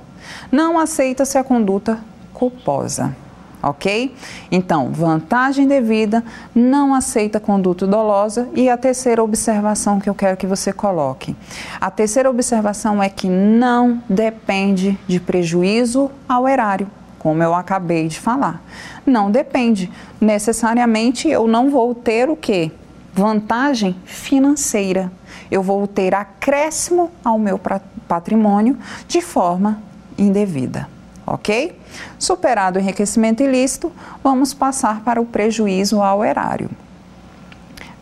[0.52, 1.98] Não aceita-se a conduta
[2.34, 3.16] culposa.
[3.62, 4.14] Ok?
[4.50, 8.48] Então, vantagem devida, não aceita conduta dolosa.
[8.54, 11.36] E a terceira observação que eu quero que você coloque.
[11.80, 16.88] A terceira observação é que não depende de prejuízo ao erário
[17.22, 18.60] como eu acabei de falar.
[19.06, 19.88] Não depende.
[20.20, 22.72] Necessariamente eu não vou ter o quê?
[23.14, 25.12] Vantagem financeira.
[25.48, 27.60] Eu vou ter acréscimo ao meu
[28.08, 29.80] patrimônio de forma
[30.18, 30.88] indevida.
[31.26, 31.78] Ok?
[32.18, 36.70] Superado o enriquecimento ilícito, vamos passar para o prejuízo ao erário.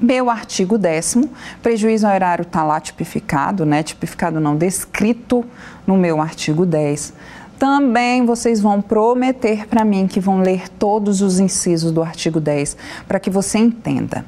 [0.00, 1.28] Meu artigo décimo,
[1.62, 3.83] prejuízo ao erário está lá tipificado, né?
[3.83, 5.44] Tipificado não, descrito
[5.87, 7.12] no meu artigo 10
[7.61, 12.74] também vocês vão prometer para mim que vão ler todos os incisos do artigo 10
[13.06, 14.24] para que você entenda.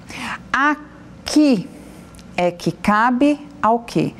[0.52, 1.66] Aqui
[2.36, 4.14] é que cabe ao que?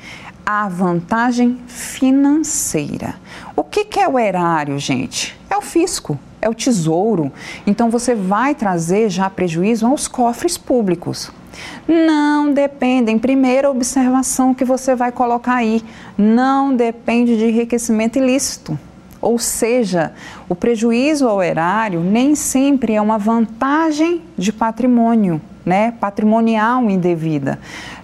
[0.45, 3.15] A vantagem financeira.
[3.55, 5.39] O que, que é o erário, gente?
[5.49, 7.31] É o fisco, é o tesouro.
[7.65, 11.31] Então você vai trazer já prejuízo aos cofres públicos.
[11.87, 15.83] Não dependem, primeira observação que você vai colocar aí,
[16.17, 18.77] não depende de enriquecimento ilícito.
[19.21, 20.11] Ou seja,
[20.49, 27.59] o prejuízo ao erário nem sempre é uma vantagem de patrimônio, né, patrimonial indevida.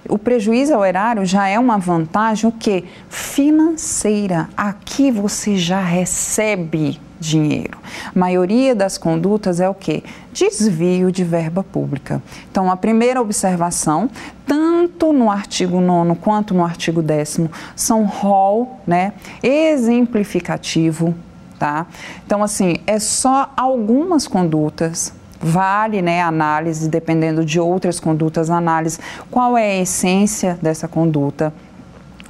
[0.08, 4.50] O prejuízo ao erário já é uma vantagem o que financeira.
[4.56, 7.78] Aqui você já recebe dinheiro.
[8.15, 10.04] A maioria das condutas é o que?
[10.32, 12.22] Desvio de verba pública.
[12.50, 14.10] Então, a primeira observação,
[14.48, 17.41] tanto no artigo 9 quanto no artigo 10
[17.76, 21.13] são rol, né, exemplificativo,
[21.60, 21.86] tá?
[22.26, 28.99] Então, assim, é só algumas condutas vale né, análise, dependendo de outras condutas, análise
[29.32, 31.54] qual é a essência dessa conduta,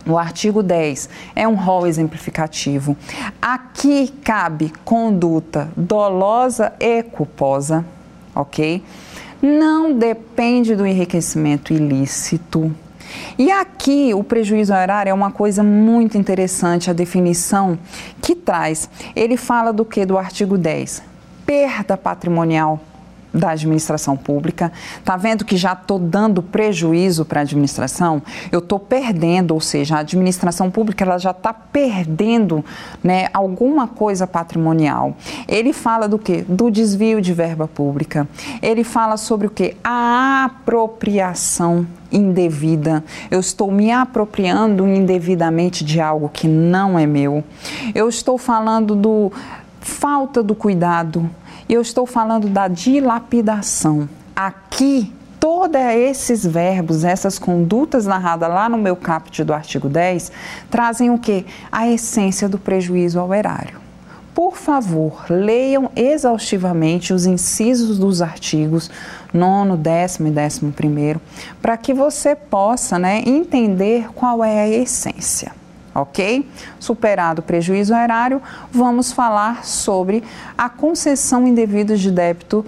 [0.07, 2.95] o artigo 10 é um rol exemplificativo.
[3.41, 7.85] Aqui cabe conduta dolosa e culposa,
[8.33, 8.83] ok?
[9.41, 12.73] Não depende do enriquecimento ilícito.
[13.37, 17.77] E aqui o prejuízo horário é uma coisa muito interessante, a definição
[18.21, 18.89] que traz.
[19.15, 21.03] Ele fala do que do artigo 10?
[21.45, 22.79] Perda patrimonial
[23.33, 24.71] da administração pública.
[25.03, 28.21] Tá vendo que já estou dando prejuízo para a administração?
[28.51, 32.63] Eu estou perdendo, ou seja, a administração pública ela já está perdendo
[33.03, 35.15] né, alguma coisa patrimonial.
[35.47, 36.41] Ele fala do que?
[36.41, 38.27] Do desvio de verba pública.
[38.61, 39.75] Ele fala sobre o que?
[39.83, 43.03] A apropriação indevida.
[43.29, 47.43] Eu estou me apropriando indevidamente de algo que não é meu.
[47.93, 49.31] Eu estou falando do
[49.79, 51.29] falta do cuidado
[51.69, 54.09] eu estou falando da dilapidação.
[54.35, 60.31] Aqui, todos esses verbos, essas condutas narradas lá no meu caput do artigo 10,
[60.71, 61.45] trazem o que?
[61.71, 63.77] A essência do prejuízo ao erário.
[64.33, 68.89] Por favor, leiam exaustivamente os incisos dos artigos
[69.31, 71.21] 9, décimo e décimo primeiro,
[71.61, 75.58] para que você possa né, entender qual é a essência
[75.93, 76.47] ok?
[76.79, 80.23] Superado o prejuízo erário, vamos falar sobre
[80.57, 82.65] a concessão indevida de débito,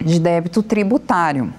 [0.00, 1.52] de débito tributário.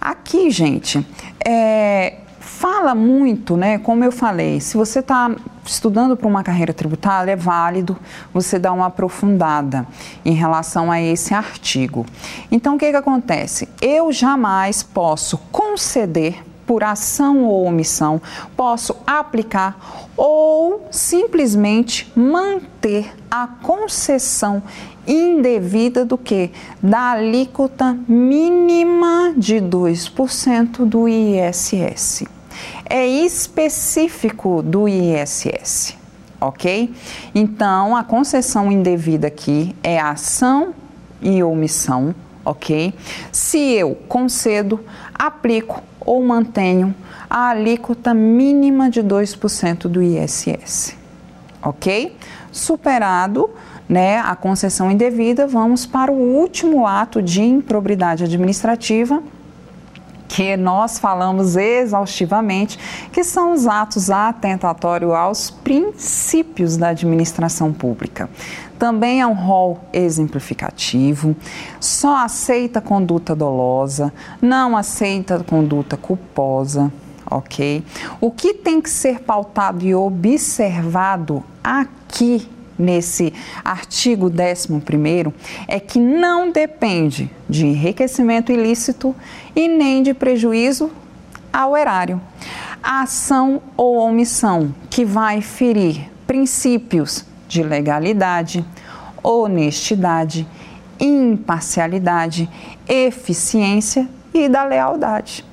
[0.00, 1.06] Aqui, gente,
[1.44, 3.78] é, fala muito, né?
[3.78, 5.30] Como eu falei, se você está
[5.64, 7.96] estudando para uma carreira tributária, é válido
[8.32, 9.86] você dar uma aprofundada
[10.24, 12.06] em relação a esse artigo.
[12.50, 13.68] Então, o que, que acontece?
[13.80, 18.20] Eu jamais posso conceder por ação ou omissão,
[18.56, 24.62] posso aplicar ou simplesmente manter a concessão
[25.06, 26.50] indevida do que?
[26.82, 32.24] Da alíquota mínima de 2% do ISS.
[32.84, 35.96] É específico do ISS,
[36.40, 36.92] ok?
[37.34, 40.74] Então, a concessão indevida aqui é ação
[41.20, 42.14] e omissão,
[42.44, 42.94] ok?
[43.30, 44.80] Se eu concedo,
[45.14, 46.94] aplico ou mantenho
[47.28, 50.96] a alíquota mínima de 2% do ISS.
[51.62, 52.16] Ok?
[52.52, 53.50] Superado
[53.88, 59.22] né, a concessão indevida, vamos para o último ato de improbidade administrativa,
[60.28, 62.78] que nós falamos exaustivamente,
[63.12, 68.28] que são os atos atentatórios aos princípios da administração pública.
[68.78, 71.34] Também é um rol exemplificativo,
[71.80, 76.92] só aceita conduta dolosa, não aceita conduta culposa,
[77.30, 77.82] ok?
[78.20, 82.48] O que tem que ser pautado e observado aqui
[82.78, 83.32] nesse
[83.64, 85.32] artigo 11
[85.66, 89.14] é que não depende de enriquecimento ilícito
[89.54, 90.90] e nem de prejuízo
[91.52, 92.20] ao erário.
[92.82, 98.64] A ação ou omissão que vai ferir princípios de legalidade,
[99.22, 100.46] honestidade,
[101.00, 102.48] imparcialidade,
[102.88, 105.44] eficiência e da lealdade.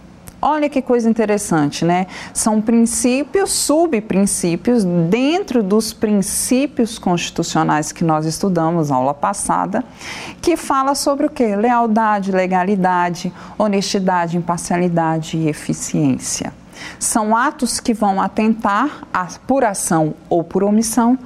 [0.46, 2.06] Olha que coisa interessante, né?
[2.34, 9.86] São princípios, subprincípios dentro dos princípios constitucionais que nós estudamos na aula passada,
[10.42, 11.56] que fala sobre o que?
[11.56, 16.54] Lealdade, legalidade, honestidade, imparcialidade e eficiência.
[17.00, 19.08] São atos que vão atentar,
[19.48, 21.18] por ação ou por omissão,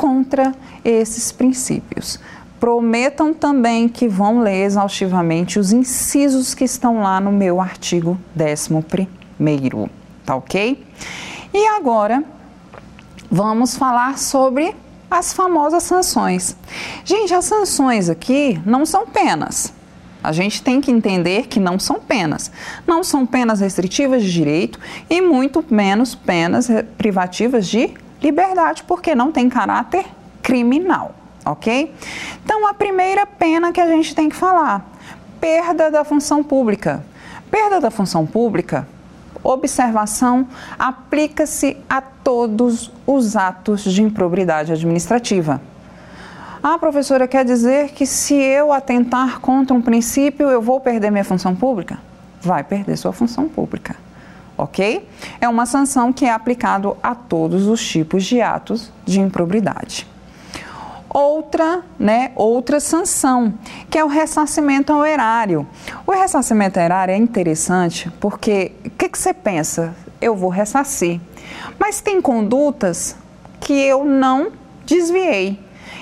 [0.00, 2.18] contra esses princípios
[2.58, 9.90] prometam também que vão ler exaustivamente os incisos que estão lá no meu artigo 11,
[10.24, 10.82] tá ok?
[11.52, 12.24] E agora
[13.30, 14.74] vamos falar sobre
[15.10, 16.56] as famosas sanções.
[17.04, 19.70] Gente, as sanções aqui não são penas.
[20.24, 22.50] A gente tem que entender que não são penas.
[22.86, 24.78] Não são penas restritivas de direito
[25.10, 30.06] e muito menos penas privativas de liberdade, porque não tem caráter
[30.42, 31.14] criminal
[31.44, 31.94] ok?
[32.44, 34.84] Então, a primeira pena que a gente tem que falar:
[35.40, 37.04] perda da função pública.
[37.50, 38.86] Perda da função pública,
[39.42, 40.46] observação,
[40.78, 45.60] aplica-se a todos os atos de improbidade administrativa.
[46.62, 51.24] Ah, professora, quer dizer que se eu atentar contra um princípio, eu vou perder minha
[51.24, 51.98] função pública?
[52.40, 53.96] Vai perder sua função pública,
[54.62, 55.06] ok?
[55.40, 60.06] É uma sanção que é aplicado a todos os tipos de atos de improbidade
[61.12, 63.52] outra, né, outra sanção,
[63.90, 65.66] que é o ressarcimento ao erário.
[66.06, 69.94] O ressarcimento ao erário é interessante porque o que, que você pensa?
[70.20, 71.20] Eu vou ressarcir.
[71.78, 73.16] Mas tem condutas
[73.58, 74.52] que eu não
[74.86, 75.58] desviei.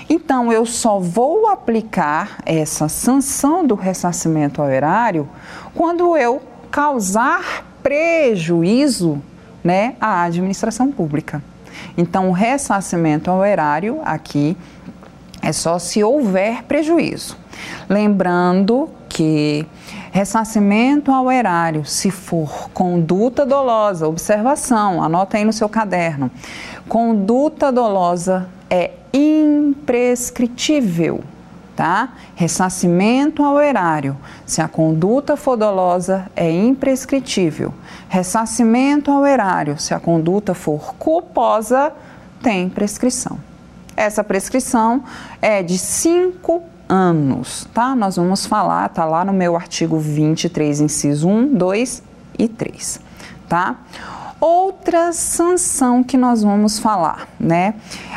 [0.09, 5.29] Então, eu só vou aplicar essa sanção do ressarcimento ao erário
[5.75, 6.41] quando eu
[6.71, 9.21] causar prejuízo
[9.63, 11.43] né, à administração pública.
[11.97, 14.55] Então, o ressarcimento ao erário aqui
[15.41, 17.37] é só se houver prejuízo.
[17.87, 19.65] Lembrando que
[20.11, 26.31] ressarcimento ao erário, se for conduta dolosa, observação, anota aí no seu caderno.
[26.87, 31.21] Conduta dolosa é imprescritível,
[31.79, 32.09] tá?
[32.35, 37.73] Ressarcimento ao erário, se a conduta for dolosa, é imprescritível.
[38.09, 41.93] Ressarcimento ao erário, se a conduta for culposa,
[42.43, 43.39] tem prescrição.
[43.95, 45.05] Essa prescrição
[45.41, 47.95] é de cinco anos, tá?
[47.95, 52.03] Nós vamos falar, tá lá no meu artigo 23, inciso 1, 2
[52.37, 52.99] e 3,
[53.47, 53.77] tá?
[54.37, 57.75] Outra sanção que nós vamos falar, né?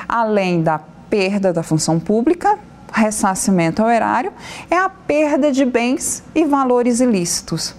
[0.08, 2.58] Além da perda da função pública,
[2.92, 4.32] ressarcimento ao erário,
[4.70, 7.74] é a perda de bens e valores ilícitos.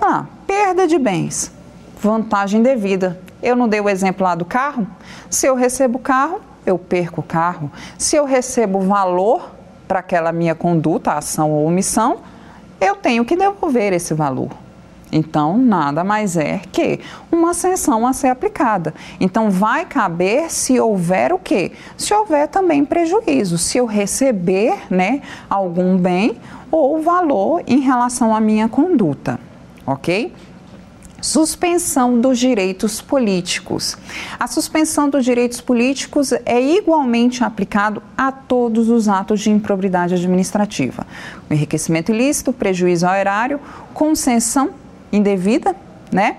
[0.00, 1.52] Ah, perda de bens,
[2.00, 3.20] vantagem devida.
[3.42, 4.86] Eu não dei o exemplo lá do carro?
[5.30, 7.70] Se eu recebo o carro, eu perco o carro.
[7.96, 9.50] Se eu recebo valor
[9.86, 12.18] para aquela minha conduta, ação ou omissão,
[12.80, 14.50] eu tenho que devolver esse valor.
[15.10, 17.00] Então, nada mais é que
[17.32, 18.94] uma sanção a ser aplicada.
[19.18, 21.72] Então, vai caber se houver o quê?
[21.96, 26.36] Se houver também prejuízo, se eu receber né, algum bem
[26.70, 29.40] ou valor em relação à minha conduta,
[29.86, 30.32] ok?
[31.20, 33.96] Suspensão dos direitos políticos.
[34.38, 41.04] A suspensão dos direitos políticos é igualmente aplicado a todos os atos de improbidade administrativa.
[41.50, 43.58] Enriquecimento ilícito, prejuízo ao erário,
[43.92, 44.70] concessão
[45.12, 45.74] indevida,
[46.12, 46.38] né?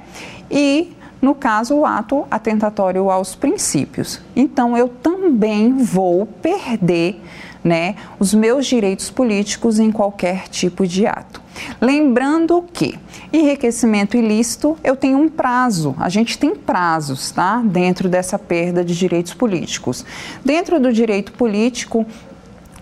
[0.49, 4.21] E no caso, o ato atentatório aos princípios.
[4.35, 7.21] Então, eu também vou perder
[7.61, 11.41] né, os meus direitos políticos em qualquer tipo de ato.
[11.81, 12.97] Lembrando que
[13.33, 17.61] enriquecimento ilícito eu tenho um prazo, a gente tem prazos, tá?
[17.63, 20.05] Dentro dessa perda de direitos políticos.
[20.43, 22.05] Dentro do direito político,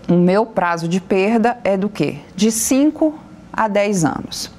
[0.08, 2.18] o meu prazo de perda é do quê?
[2.36, 3.18] De 5
[3.52, 4.57] a 10 anos.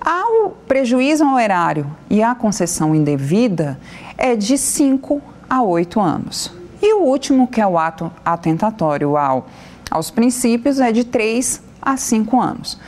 [0.00, 3.78] Ao prejuízo ao erário e à concessão indevida
[4.16, 6.52] é de 5 a 8 anos.
[6.80, 9.48] E o último, que é o ato atentatório ao,
[9.90, 12.78] aos princípios, é de 3 a 5 anos.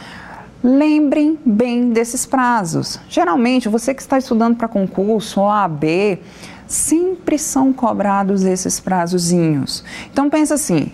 [0.62, 3.00] Lembrem bem desses prazos.
[3.08, 6.18] Geralmente, você que está estudando para concurso, OAB,
[6.66, 9.82] sempre são cobrados esses prazozinhos.
[10.12, 10.92] Então, pensa assim,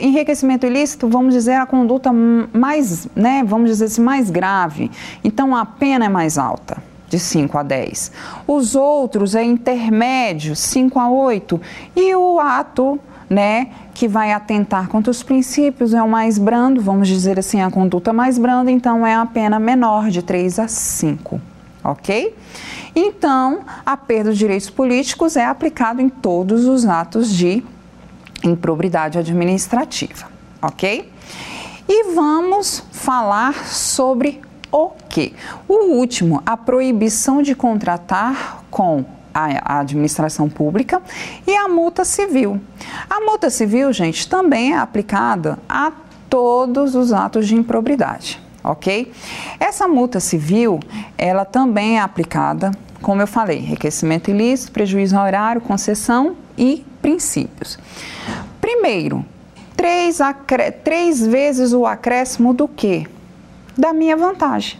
[0.00, 4.90] enriquecimento ilícito, vamos dizer, a conduta mais, né, vamos dizer assim, mais grave.
[5.22, 8.12] Então a pena é mais alta, de 5 a 10.
[8.46, 11.60] Os outros é intermédio, 5 a 8.
[11.94, 12.98] E o ato,
[13.30, 17.70] né, que vai atentar contra os princípios é o mais brando, vamos dizer assim, a
[17.70, 21.40] conduta mais branda, então é a pena menor, de 3 a 5.
[21.84, 22.36] Ok?
[22.94, 27.64] Então, a perda dos direitos políticos é aplicado em todos os atos de
[28.42, 30.26] improbidade administrativa,
[30.60, 31.10] ok?
[31.88, 34.40] E vamos falar sobre
[34.70, 35.34] o que?
[35.68, 41.00] O último, a proibição de contratar com a administração pública
[41.46, 42.60] e a multa civil.
[43.08, 45.92] A multa civil, gente, também é aplicada a
[46.28, 49.12] todos os atos de improbidade, ok?
[49.58, 50.80] Essa multa civil,
[51.16, 52.70] ela também é aplicada,
[53.00, 57.76] como eu falei, enriquecimento ilícito, prejuízo ao horário, concessão e princípios.
[58.60, 59.24] Primeiro,
[59.76, 60.18] três,
[60.84, 63.04] três vezes o acréscimo do quê?
[63.76, 64.78] Da minha vantagem,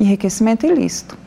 [0.00, 1.18] enriquecimento ilícito.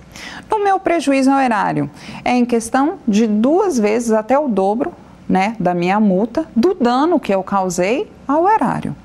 [0.50, 1.90] No meu prejuízo ao erário,
[2.26, 4.92] é em questão de duas vezes até o dobro
[5.30, 8.96] né, da minha multa do dano que eu causei ao erário.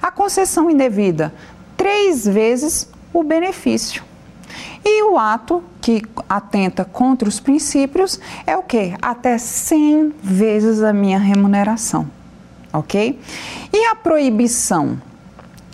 [0.00, 1.34] A concessão indevida,
[1.76, 4.04] três vezes o benefício.
[5.14, 8.94] E o ato que atenta contra os princípios é o que?
[9.00, 12.10] Até 100 vezes a minha remuneração,
[12.72, 13.20] ok?
[13.72, 15.00] E a proibição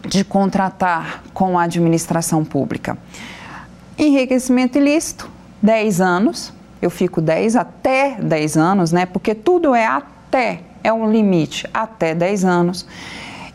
[0.06, 2.98] de contratar com a administração pública?
[3.96, 5.30] Enriquecimento ilícito,
[5.62, 9.06] 10 anos, eu fico 10 até 10 anos, né?
[9.06, 12.86] Porque tudo é até, é um limite, até 10 anos.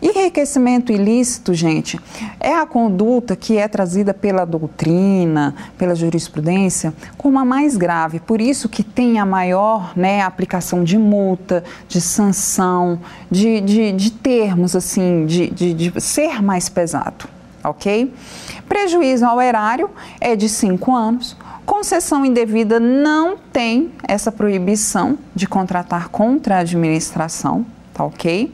[0.02, 2.00] Enriquecimento ilícito, gente,
[2.40, 8.20] é a conduta que é trazida pela doutrina, pela jurisprudência, como a mais grave.
[8.20, 13.00] Por isso que tem a maior né, aplicação de multa, de sanção,
[13.32, 17.26] de, de, de termos, assim, de, de, de ser mais pesado,
[17.64, 18.14] ok?
[18.68, 19.90] Prejuízo ao erário
[20.20, 21.38] é de cinco anos.
[21.66, 28.54] Concessão indevida não tem essa proibição de contratar contra a administração, tá ok?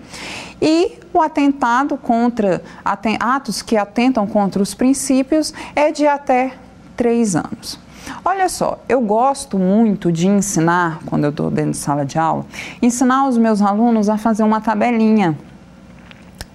[0.62, 2.62] E o atentado contra
[3.20, 6.54] atos que atentam contra os princípios é de até
[6.96, 7.80] três anos.
[8.24, 12.46] Olha só, eu gosto muito de ensinar, quando eu estou dentro de sala de aula,
[12.82, 15.38] ensinar os meus alunos a fazer uma tabelinha.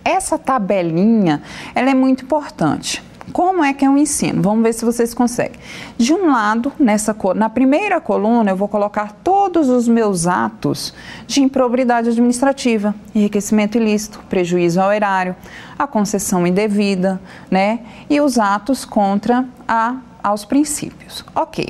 [0.04, 1.42] Essa tabelinha,
[1.74, 3.02] ela é muito importante.
[3.32, 4.40] Como é que eu ensino?
[4.40, 5.58] Vamos ver se vocês conseguem.
[5.98, 10.94] De um lado, nessa na primeira coluna, eu vou colocar todos os meus atos
[11.26, 15.34] de improbidade administrativa, enriquecimento ilícito, prejuízo ao erário,
[15.78, 17.20] a concessão indevida,
[17.50, 17.80] né?
[18.08, 21.24] E os atos contra a aos princípios.
[21.36, 21.68] Ok.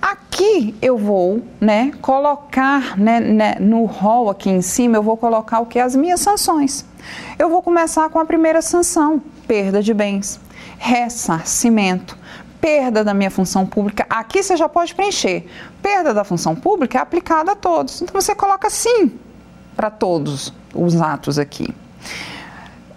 [0.00, 5.60] Aqui eu vou, né, colocar, né, né, no rol aqui em cima, eu vou colocar
[5.60, 5.78] o que?
[5.78, 6.84] As minhas sanções.
[7.38, 10.40] Eu vou começar com a primeira sanção, perda de bens
[10.82, 12.18] ressarcimento,
[12.60, 14.04] perda da minha função pública.
[14.10, 15.46] Aqui você já pode preencher.
[15.80, 18.02] Perda da função pública é aplicada a todos.
[18.02, 19.12] Então você coloca sim
[19.76, 21.72] para todos os atos aqui.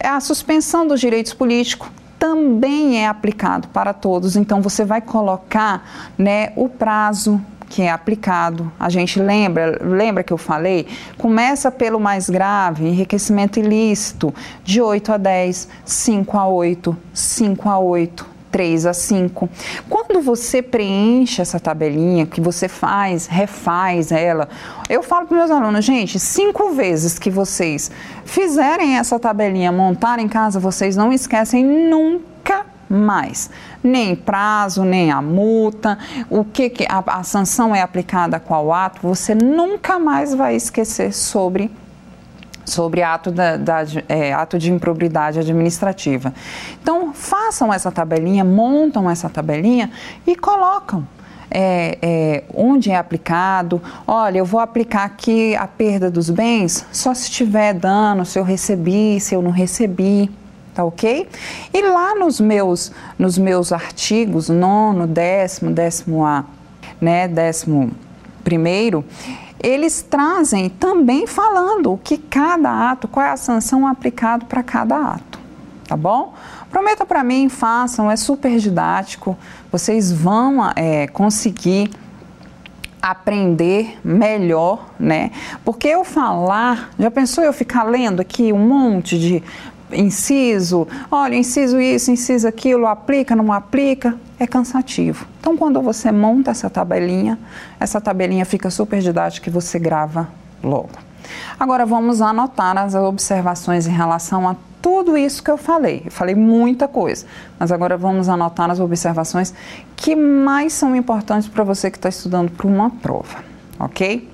[0.03, 4.35] A suspensão dos direitos políticos também é aplicado para todos.
[4.35, 7.39] Então você vai colocar, né, o prazo
[7.69, 8.71] que é aplicado.
[8.79, 10.87] A gente lembra, lembra que eu falei?
[11.17, 17.79] Começa pelo mais grave, enriquecimento ilícito, de 8 a 10, 5 a 8, 5 a
[17.79, 18.35] 8.
[18.55, 19.49] 3 a 5.
[19.89, 24.47] Quando você preenche essa tabelinha, que você faz, refaz ela,
[24.87, 27.91] eu falo para meus alunos, gente, cinco vezes que vocês
[28.23, 33.49] fizerem essa tabelinha, montar em casa, vocês não esquecem nunca mais.
[33.85, 35.97] Nem prazo, nem a multa,
[36.29, 40.55] o que, que a, a sanção é aplicada a qual ato, você nunca mais vai
[40.55, 41.71] esquecer sobre
[42.65, 46.33] sobre ato, da, da é, ato de improbidade administrativa.
[46.81, 49.91] Então, façam essa tabelinha, montam essa tabelinha
[50.25, 51.07] e colocam.
[51.49, 53.79] É, é, onde é aplicado.
[54.07, 58.43] Olha, eu vou aplicar aqui a perda dos bens só se tiver dano, se eu
[58.43, 60.29] recebi, se eu não recebi
[60.75, 61.27] tá ok?
[61.73, 66.43] E lá nos meus, nos meus artigos, nono, décimo, décimo A,
[66.99, 67.91] né, décimo
[68.43, 69.03] primeiro,
[69.63, 75.13] eles trazem também falando o que cada ato, qual é a sanção aplicada para cada
[75.13, 75.39] ato,
[75.87, 76.33] tá bom?
[76.69, 79.37] Prometa para mim, façam, é super didático,
[79.71, 81.89] vocês vão é, conseguir
[83.01, 85.31] aprender melhor, né?
[85.63, 89.43] Porque eu falar, já pensou eu ficar lendo aqui um monte de
[89.91, 95.25] inciso, olha, inciso isso, inciso aquilo, aplica, não aplica, é cansativo.
[95.39, 97.37] Então, quando você monta essa tabelinha,
[97.79, 100.27] essa tabelinha fica super didática e você grava
[100.63, 100.89] logo.
[101.59, 106.03] Agora vamos anotar as observações em relação a tudo isso que eu falei.
[106.05, 107.25] Eu falei muita coisa,
[107.57, 109.53] mas agora vamos anotar as observações
[109.95, 113.43] que mais são importantes para você que está estudando para uma prova,
[113.79, 114.29] ok?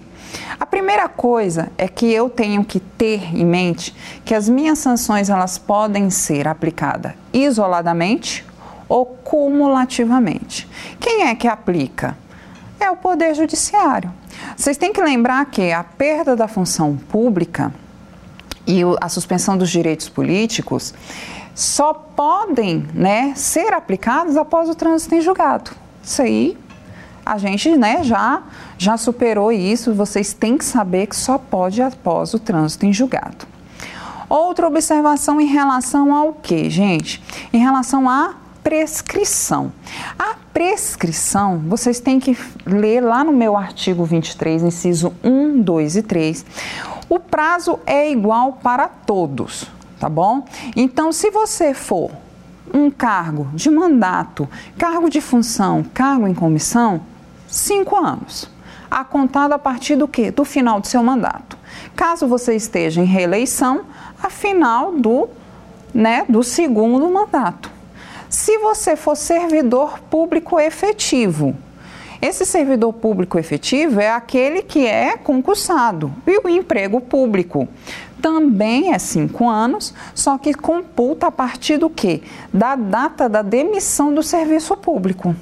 [0.59, 5.29] A primeira coisa é que eu tenho que ter em mente que as minhas sanções
[5.29, 8.45] elas podem ser aplicadas isoladamente
[8.87, 10.67] ou cumulativamente.
[10.99, 12.17] Quem é que aplica?
[12.79, 14.11] É o Poder Judiciário.
[14.57, 17.73] Vocês têm que lembrar que a perda da função pública
[18.67, 20.93] e a suspensão dos direitos políticos
[21.53, 25.71] só podem né, ser aplicados após o trânsito em julgado.
[26.03, 26.57] Isso aí
[27.31, 28.43] a gente né, já,
[28.77, 33.47] já superou isso, vocês têm que saber que só pode após o trânsito em julgado.
[34.27, 37.23] Outra observação em relação ao que, gente?
[37.53, 39.71] Em relação à prescrição.
[40.19, 46.03] A prescrição, vocês têm que ler lá no meu artigo 23, inciso 1, 2 e
[46.03, 46.45] 3.
[47.07, 49.67] O prazo é igual para todos,
[49.97, 50.43] tá bom?
[50.75, 52.11] Então, se você for
[52.73, 57.01] um cargo de mandato, cargo de função, cargo em comissão,
[57.51, 58.49] cinco anos,
[58.89, 60.31] a contar a partir do que?
[60.31, 61.57] Do final do seu mandato.
[61.95, 63.81] Caso você esteja em reeleição,
[64.21, 65.29] a final do,
[65.93, 67.69] né, do segundo mandato.
[68.29, 71.55] Se você for servidor público efetivo,
[72.21, 76.13] esse servidor público efetivo é aquele que é concursado.
[76.25, 77.67] E o emprego público
[78.21, 82.21] também é cinco anos, só que computa a partir do que?
[82.53, 85.35] Da data da demissão do serviço público.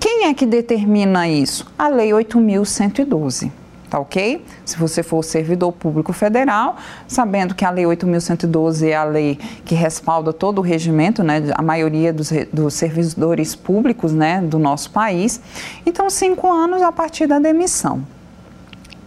[0.00, 1.66] Quem é que determina isso?
[1.78, 3.50] A Lei 8.112
[3.88, 4.44] tá ok?
[4.64, 9.74] Se você for servidor público federal, sabendo que a Lei 8.112 é a lei que
[9.74, 15.40] respalda todo o regimento, né, a maioria dos, dos servidores públicos, né, do nosso país,
[15.86, 18.06] então cinco anos a partir da demissão.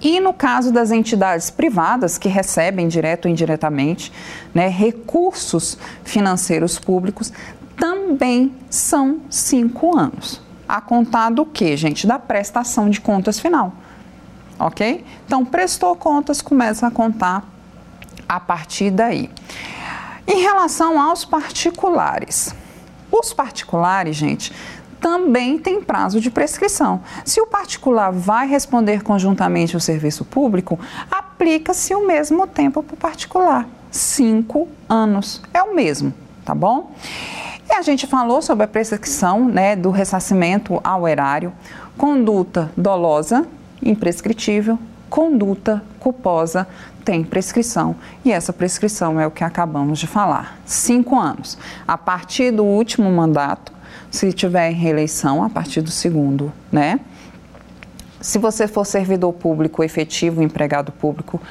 [0.01, 4.11] E no caso das entidades privadas que recebem direto ou indiretamente
[4.51, 7.31] né, recursos financeiros públicos,
[7.77, 10.41] também são cinco anos
[10.71, 12.07] a contar do que, gente?
[12.07, 13.73] Da prestação de contas final.
[14.57, 15.03] Ok?
[15.25, 17.43] Então, prestou contas, começa a contar
[18.27, 19.29] a partir daí.
[20.25, 22.55] Em relação aos particulares,
[23.11, 24.53] os particulares, gente,
[25.01, 27.01] também tem prazo de prescrição.
[27.25, 32.97] Se o particular vai responder conjuntamente ao serviço público, aplica-se o mesmo tempo para o
[32.97, 33.67] particular.
[33.89, 35.41] Cinco anos.
[35.53, 36.13] É o mesmo,
[36.45, 36.95] tá bom?
[37.69, 41.53] E a gente falou sobre a prescrição né, do ressarcimento ao erário,
[41.97, 43.45] conduta dolosa,
[43.81, 44.77] imprescritível,
[45.09, 46.67] conduta culposa,
[47.03, 47.95] tem prescrição.
[48.23, 50.59] E essa prescrição é o que acabamos de falar.
[50.65, 51.57] Cinco anos.
[51.87, 53.73] A partir do último mandato,
[54.09, 56.99] se tiver reeleição, a partir do segundo, né?
[58.21, 61.41] Se você for servidor público efetivo, empregado público,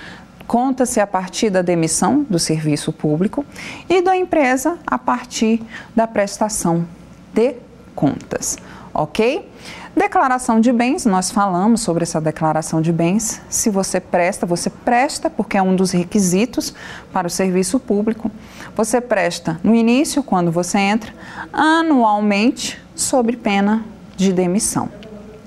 [0.51, 3.47] conta-se a partir da demissão do serviço público
[3.89, 5.63] e da empresa a partir
[5.95, 6.89] da prestação
[7.33, 7.55] de
[7.95, 8.59] contas,
[8.93, 9.49] ok?
[9.95, 13.41] Declaração de bens, nós falamos sobre essa declaração de bens.
[13.49, 16.75] Se você presta, você presta porque é um dos requisitos
[17.13, 18.29] para o serviço público.
[18.75, 21.15] Você presta no início, quando você entra,
[21.53, 23.85] anualmente, sob pena
[24.17, 24.89] de demissão,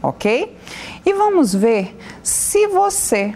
[0.01, 0.57] ok?
[1.05, 1.93] E vamos ver
[2.23, 3.35] se você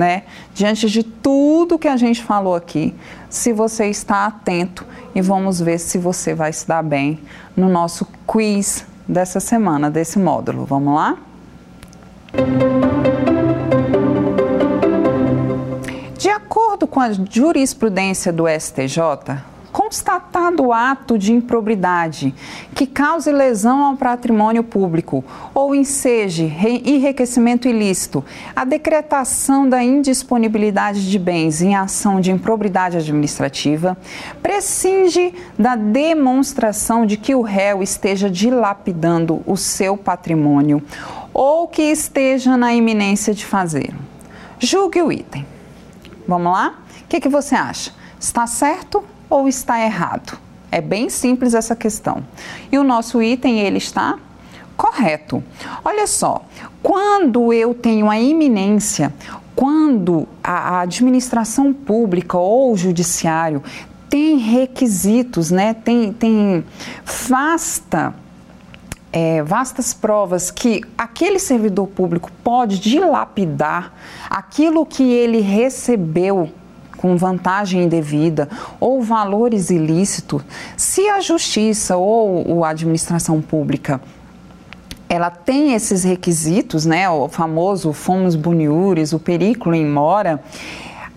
[0.00, 0.22] né?
[0.54, 2.94] Diante de tudo que a gente falou aqui,
[3.28, 7.18] se você está atento e vamos ver se você vai se dar bem
[7.54, 10.64] no nosso quiz dessa semana, desse módulo.
[10.64, 11.18] Vamos lá?
[16.16, 19.36] De acordo com a jurisprudência do STJ,
[19.72, 22.34] constatado ato de improbidade
[22.74, 26.44] que cause lesão ao patrimônio público ou enseje
[26.84, 33.96] enriquecimento ilícito, a decretação da indisponibilidade de bens em ação de improbidade administrativa
[34.42, 40.82] prescinde da demonstração de que o réu esteja dilapidando o seu patrimônio
[41.32, 43.98] ou que esteja na iminência de fazê-lo.
[44.58, 45.46] Julgue o item.
[46.26, 46.74] Vamos lá?
[47.02, 47.92] O que, que você acha?
[48.18, 50.36] Está certo ou está errado?
[50.70, 52.22] É bem simples essa questão.
[52.70, 54.18] E o nosso item, ele está
[54.76, 55.42] correto.
[55.84, 56.42] Olha só,
[56.82, 59.12] quando eu tenho a iminência,
[59.54, 63.62] quando a administração pública ou o judiciário
[64.08, 66.64] tem requisitos, né, tem, tem
[67.28, 68.14] vasta
[69.12, 73.92] é, vastas provas que aquele servidor público pode dilapidar
[74.28, 76.50] aquilo que ele recebeu
[77.00, 78.46] com vantagem indevida
[78.78, 80.42] ou valores ilícitos,
[80.76, 84.02] se a justiça ou a administração pública
[85.08, 90.40] ela tem esses requisitos, né, o famoso fomos boniures, o perículo em mora,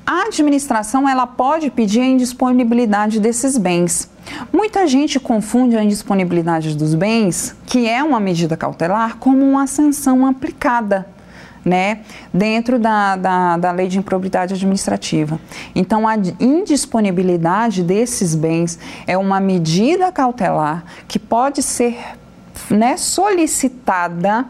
[0.06, 4.10] a administração ela pode pedir a indisponibilidade desses bens.
[4.52, 10.26] Muita gente confunde a indisponibilidade dos bens, que é uma medida cautelar, como uma sanção
[10.26, 11.13] aplicada.
[11.66, 12.00] Né,
[12.34, 15.40] dentro da, da, da lei de improbidade administrativa.
[15.74, 21.98] Então, a indisponibilidade desses bens é uma medida cautelar que pode ser
[22.70, 24.46] né, solicitada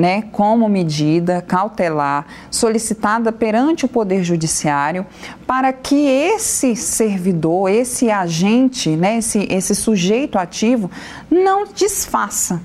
[0.00, 5.04] né, como medida cautelar solicitada perante o Poder Judiciário
[5.46, 10.90] para que esse servidor, esse agente, né, esse, esse sujeito ativo
[11.30, 12.62] não desfaça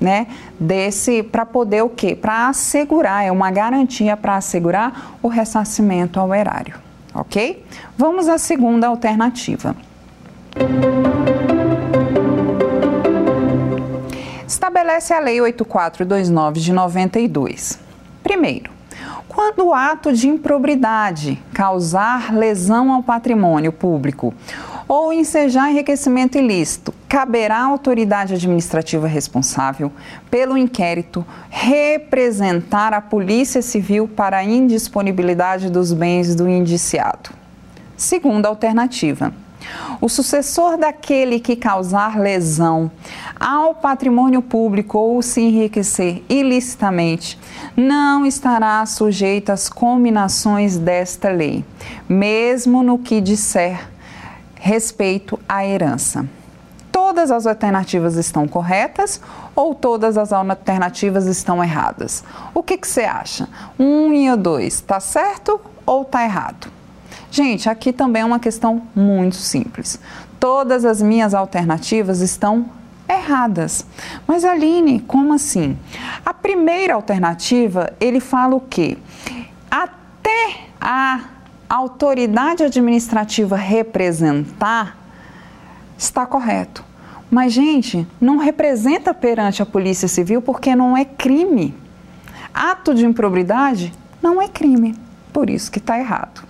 [0.00, 0.26] né,
[0.58, 2.14] desse para poder o quê?
[2.14, 6.74] Para assegurar, é uma garantia para assegurar o ressarcimento ao erário,
[7.14, 7.64] ok?
[7.96, 9.74] Vamos à segunda alternativa.
[14.46, 17.78] estabelece a Lei 8429 de 92.
[18.22, 18.70] Primeiro,
[19.28, 24.32] quando o ato de improbidade causar lesão ao patrimônio público
[24.88, 29.90] ou ensejar enriquecimento ilícito, caberá à autoridade administrativa responsável
[30.30, 37.30] pelo inquérito representar a Polícia Civil para a indisponibilidade dos bens do indiciado.
[37.96, 39.32] Segunda alternativa
[40.00, 42.90] o sucessor daquele que causar lesão
[43.38, 47.38] ao patrimônio público ou se enriquecer ilicitamente
[47.76, 51.64] não estará sujeito às combinações desta lei,
[52.08, 53.95] mesmo no que disser
[54.56, 56.28] respeito à herança.
[56.90, 59.20] Todas as alternativas estão corretas
[59.54, 62.24] ou todas as alternativas estão erradas?
[62.54, 63.48] O que, que você acha?
[63.78, 66.68] Um e o dois, está certo ou está errado?
[67.30, 70.00] Gente, aqui também é uma questão muito simples.
[70.40, 72.66] Todas as minhas alternativas estão
[73.08, 73.84] erradas.
[74.26, 75.76] Mas Aline, como assim?
[76.24, 78.96] A primeira alternativa, ele fala o quê?
[79.70, 81.20] Até a
[81.68, 84.96] autoridade administrativa representar
[85.98, 86.84] está correto.
[87.30, 91.74] Mas, gente, não representa perante a Polícia Civil porque não é crime.
[92.54, 93.92] Ato de improbidade
[94.22, 94.94] não é crime.
[95.32, 96.45] Por isso que está errado.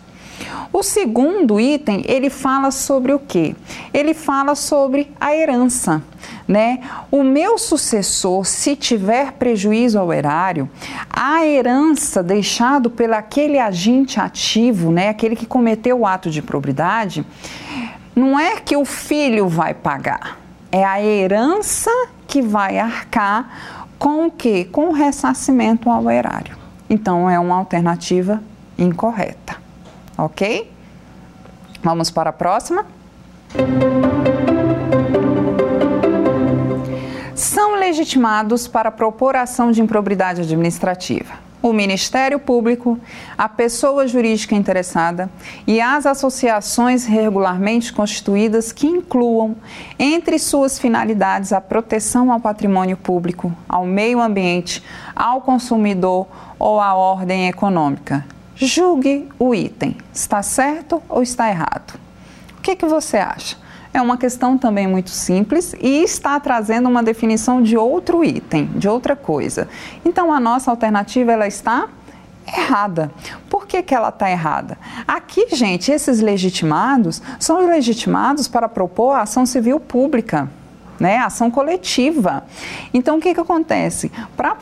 [0.72, 3.56] O segundo item, ele fala sobre o quê?
[3.94, 6.02] Ele fala sobre a herança,
[6.46, 6.80] né?
[7.10, 10.68] O meu sucessor, se tiver prejuízo ao erário,
[11.08, 17.24] a herança deixado pelo aquele agente ativo, né, aquele que cometeu o ato de probidade,
[18.14, 20.38] não é que o filho vai pagar,
[20.70, 21.90] é a herança
[22.26, 24.68] que vai arcar com o quê?
[24.70, 26.54] Com o ressarcimento ao erário.
[26.90, 28.42] Então é uma alternativa
[28.78, 29.65] incorreta
[30.16, 30.70] ok?
[31.82, 32.86] Vamos para a próxima.
[37.34, 42.98] São legitimados para propor ação de improbidade administrativa o Ministério Público,
[43.36, 45.28] a pessoa jurídica interessada
[45.66, 49.56] e as associações regularmente constituídas que incluam,
[49.98, 54.82] entre suas finalidades, a proteção ao patrimônio público, ao meio ambiente,
[55.14, 56.26] ao consumidor
[56.58, 58.24] ou à ordem econômica,
[58.56, 59.96] Julgue o item.
[60.14, 62.00] Está certo ou está errado?
[62.58, 63.56] O que, que você acha?
[63.92, 68.88] É uma questão também muito simples e está trazendo uma definição de outro item, de
[68.88, 69.68] outra coisa.
[70.04, 71.88] Então a nossa alternativa ela está
[72.46, 73.10] errada.
[73.50, 74.78] Por que, que ela está errada?
[75.06, 80.48] Aqui, gente, esses legitimados são legitimados para propor a ação civil pública,
[80.98, 81.18] né?
[81.18, 82.44] ação coletiva.
[82.94, 84.10] Então, o que, que acontece?
[84.36, 84.56] Para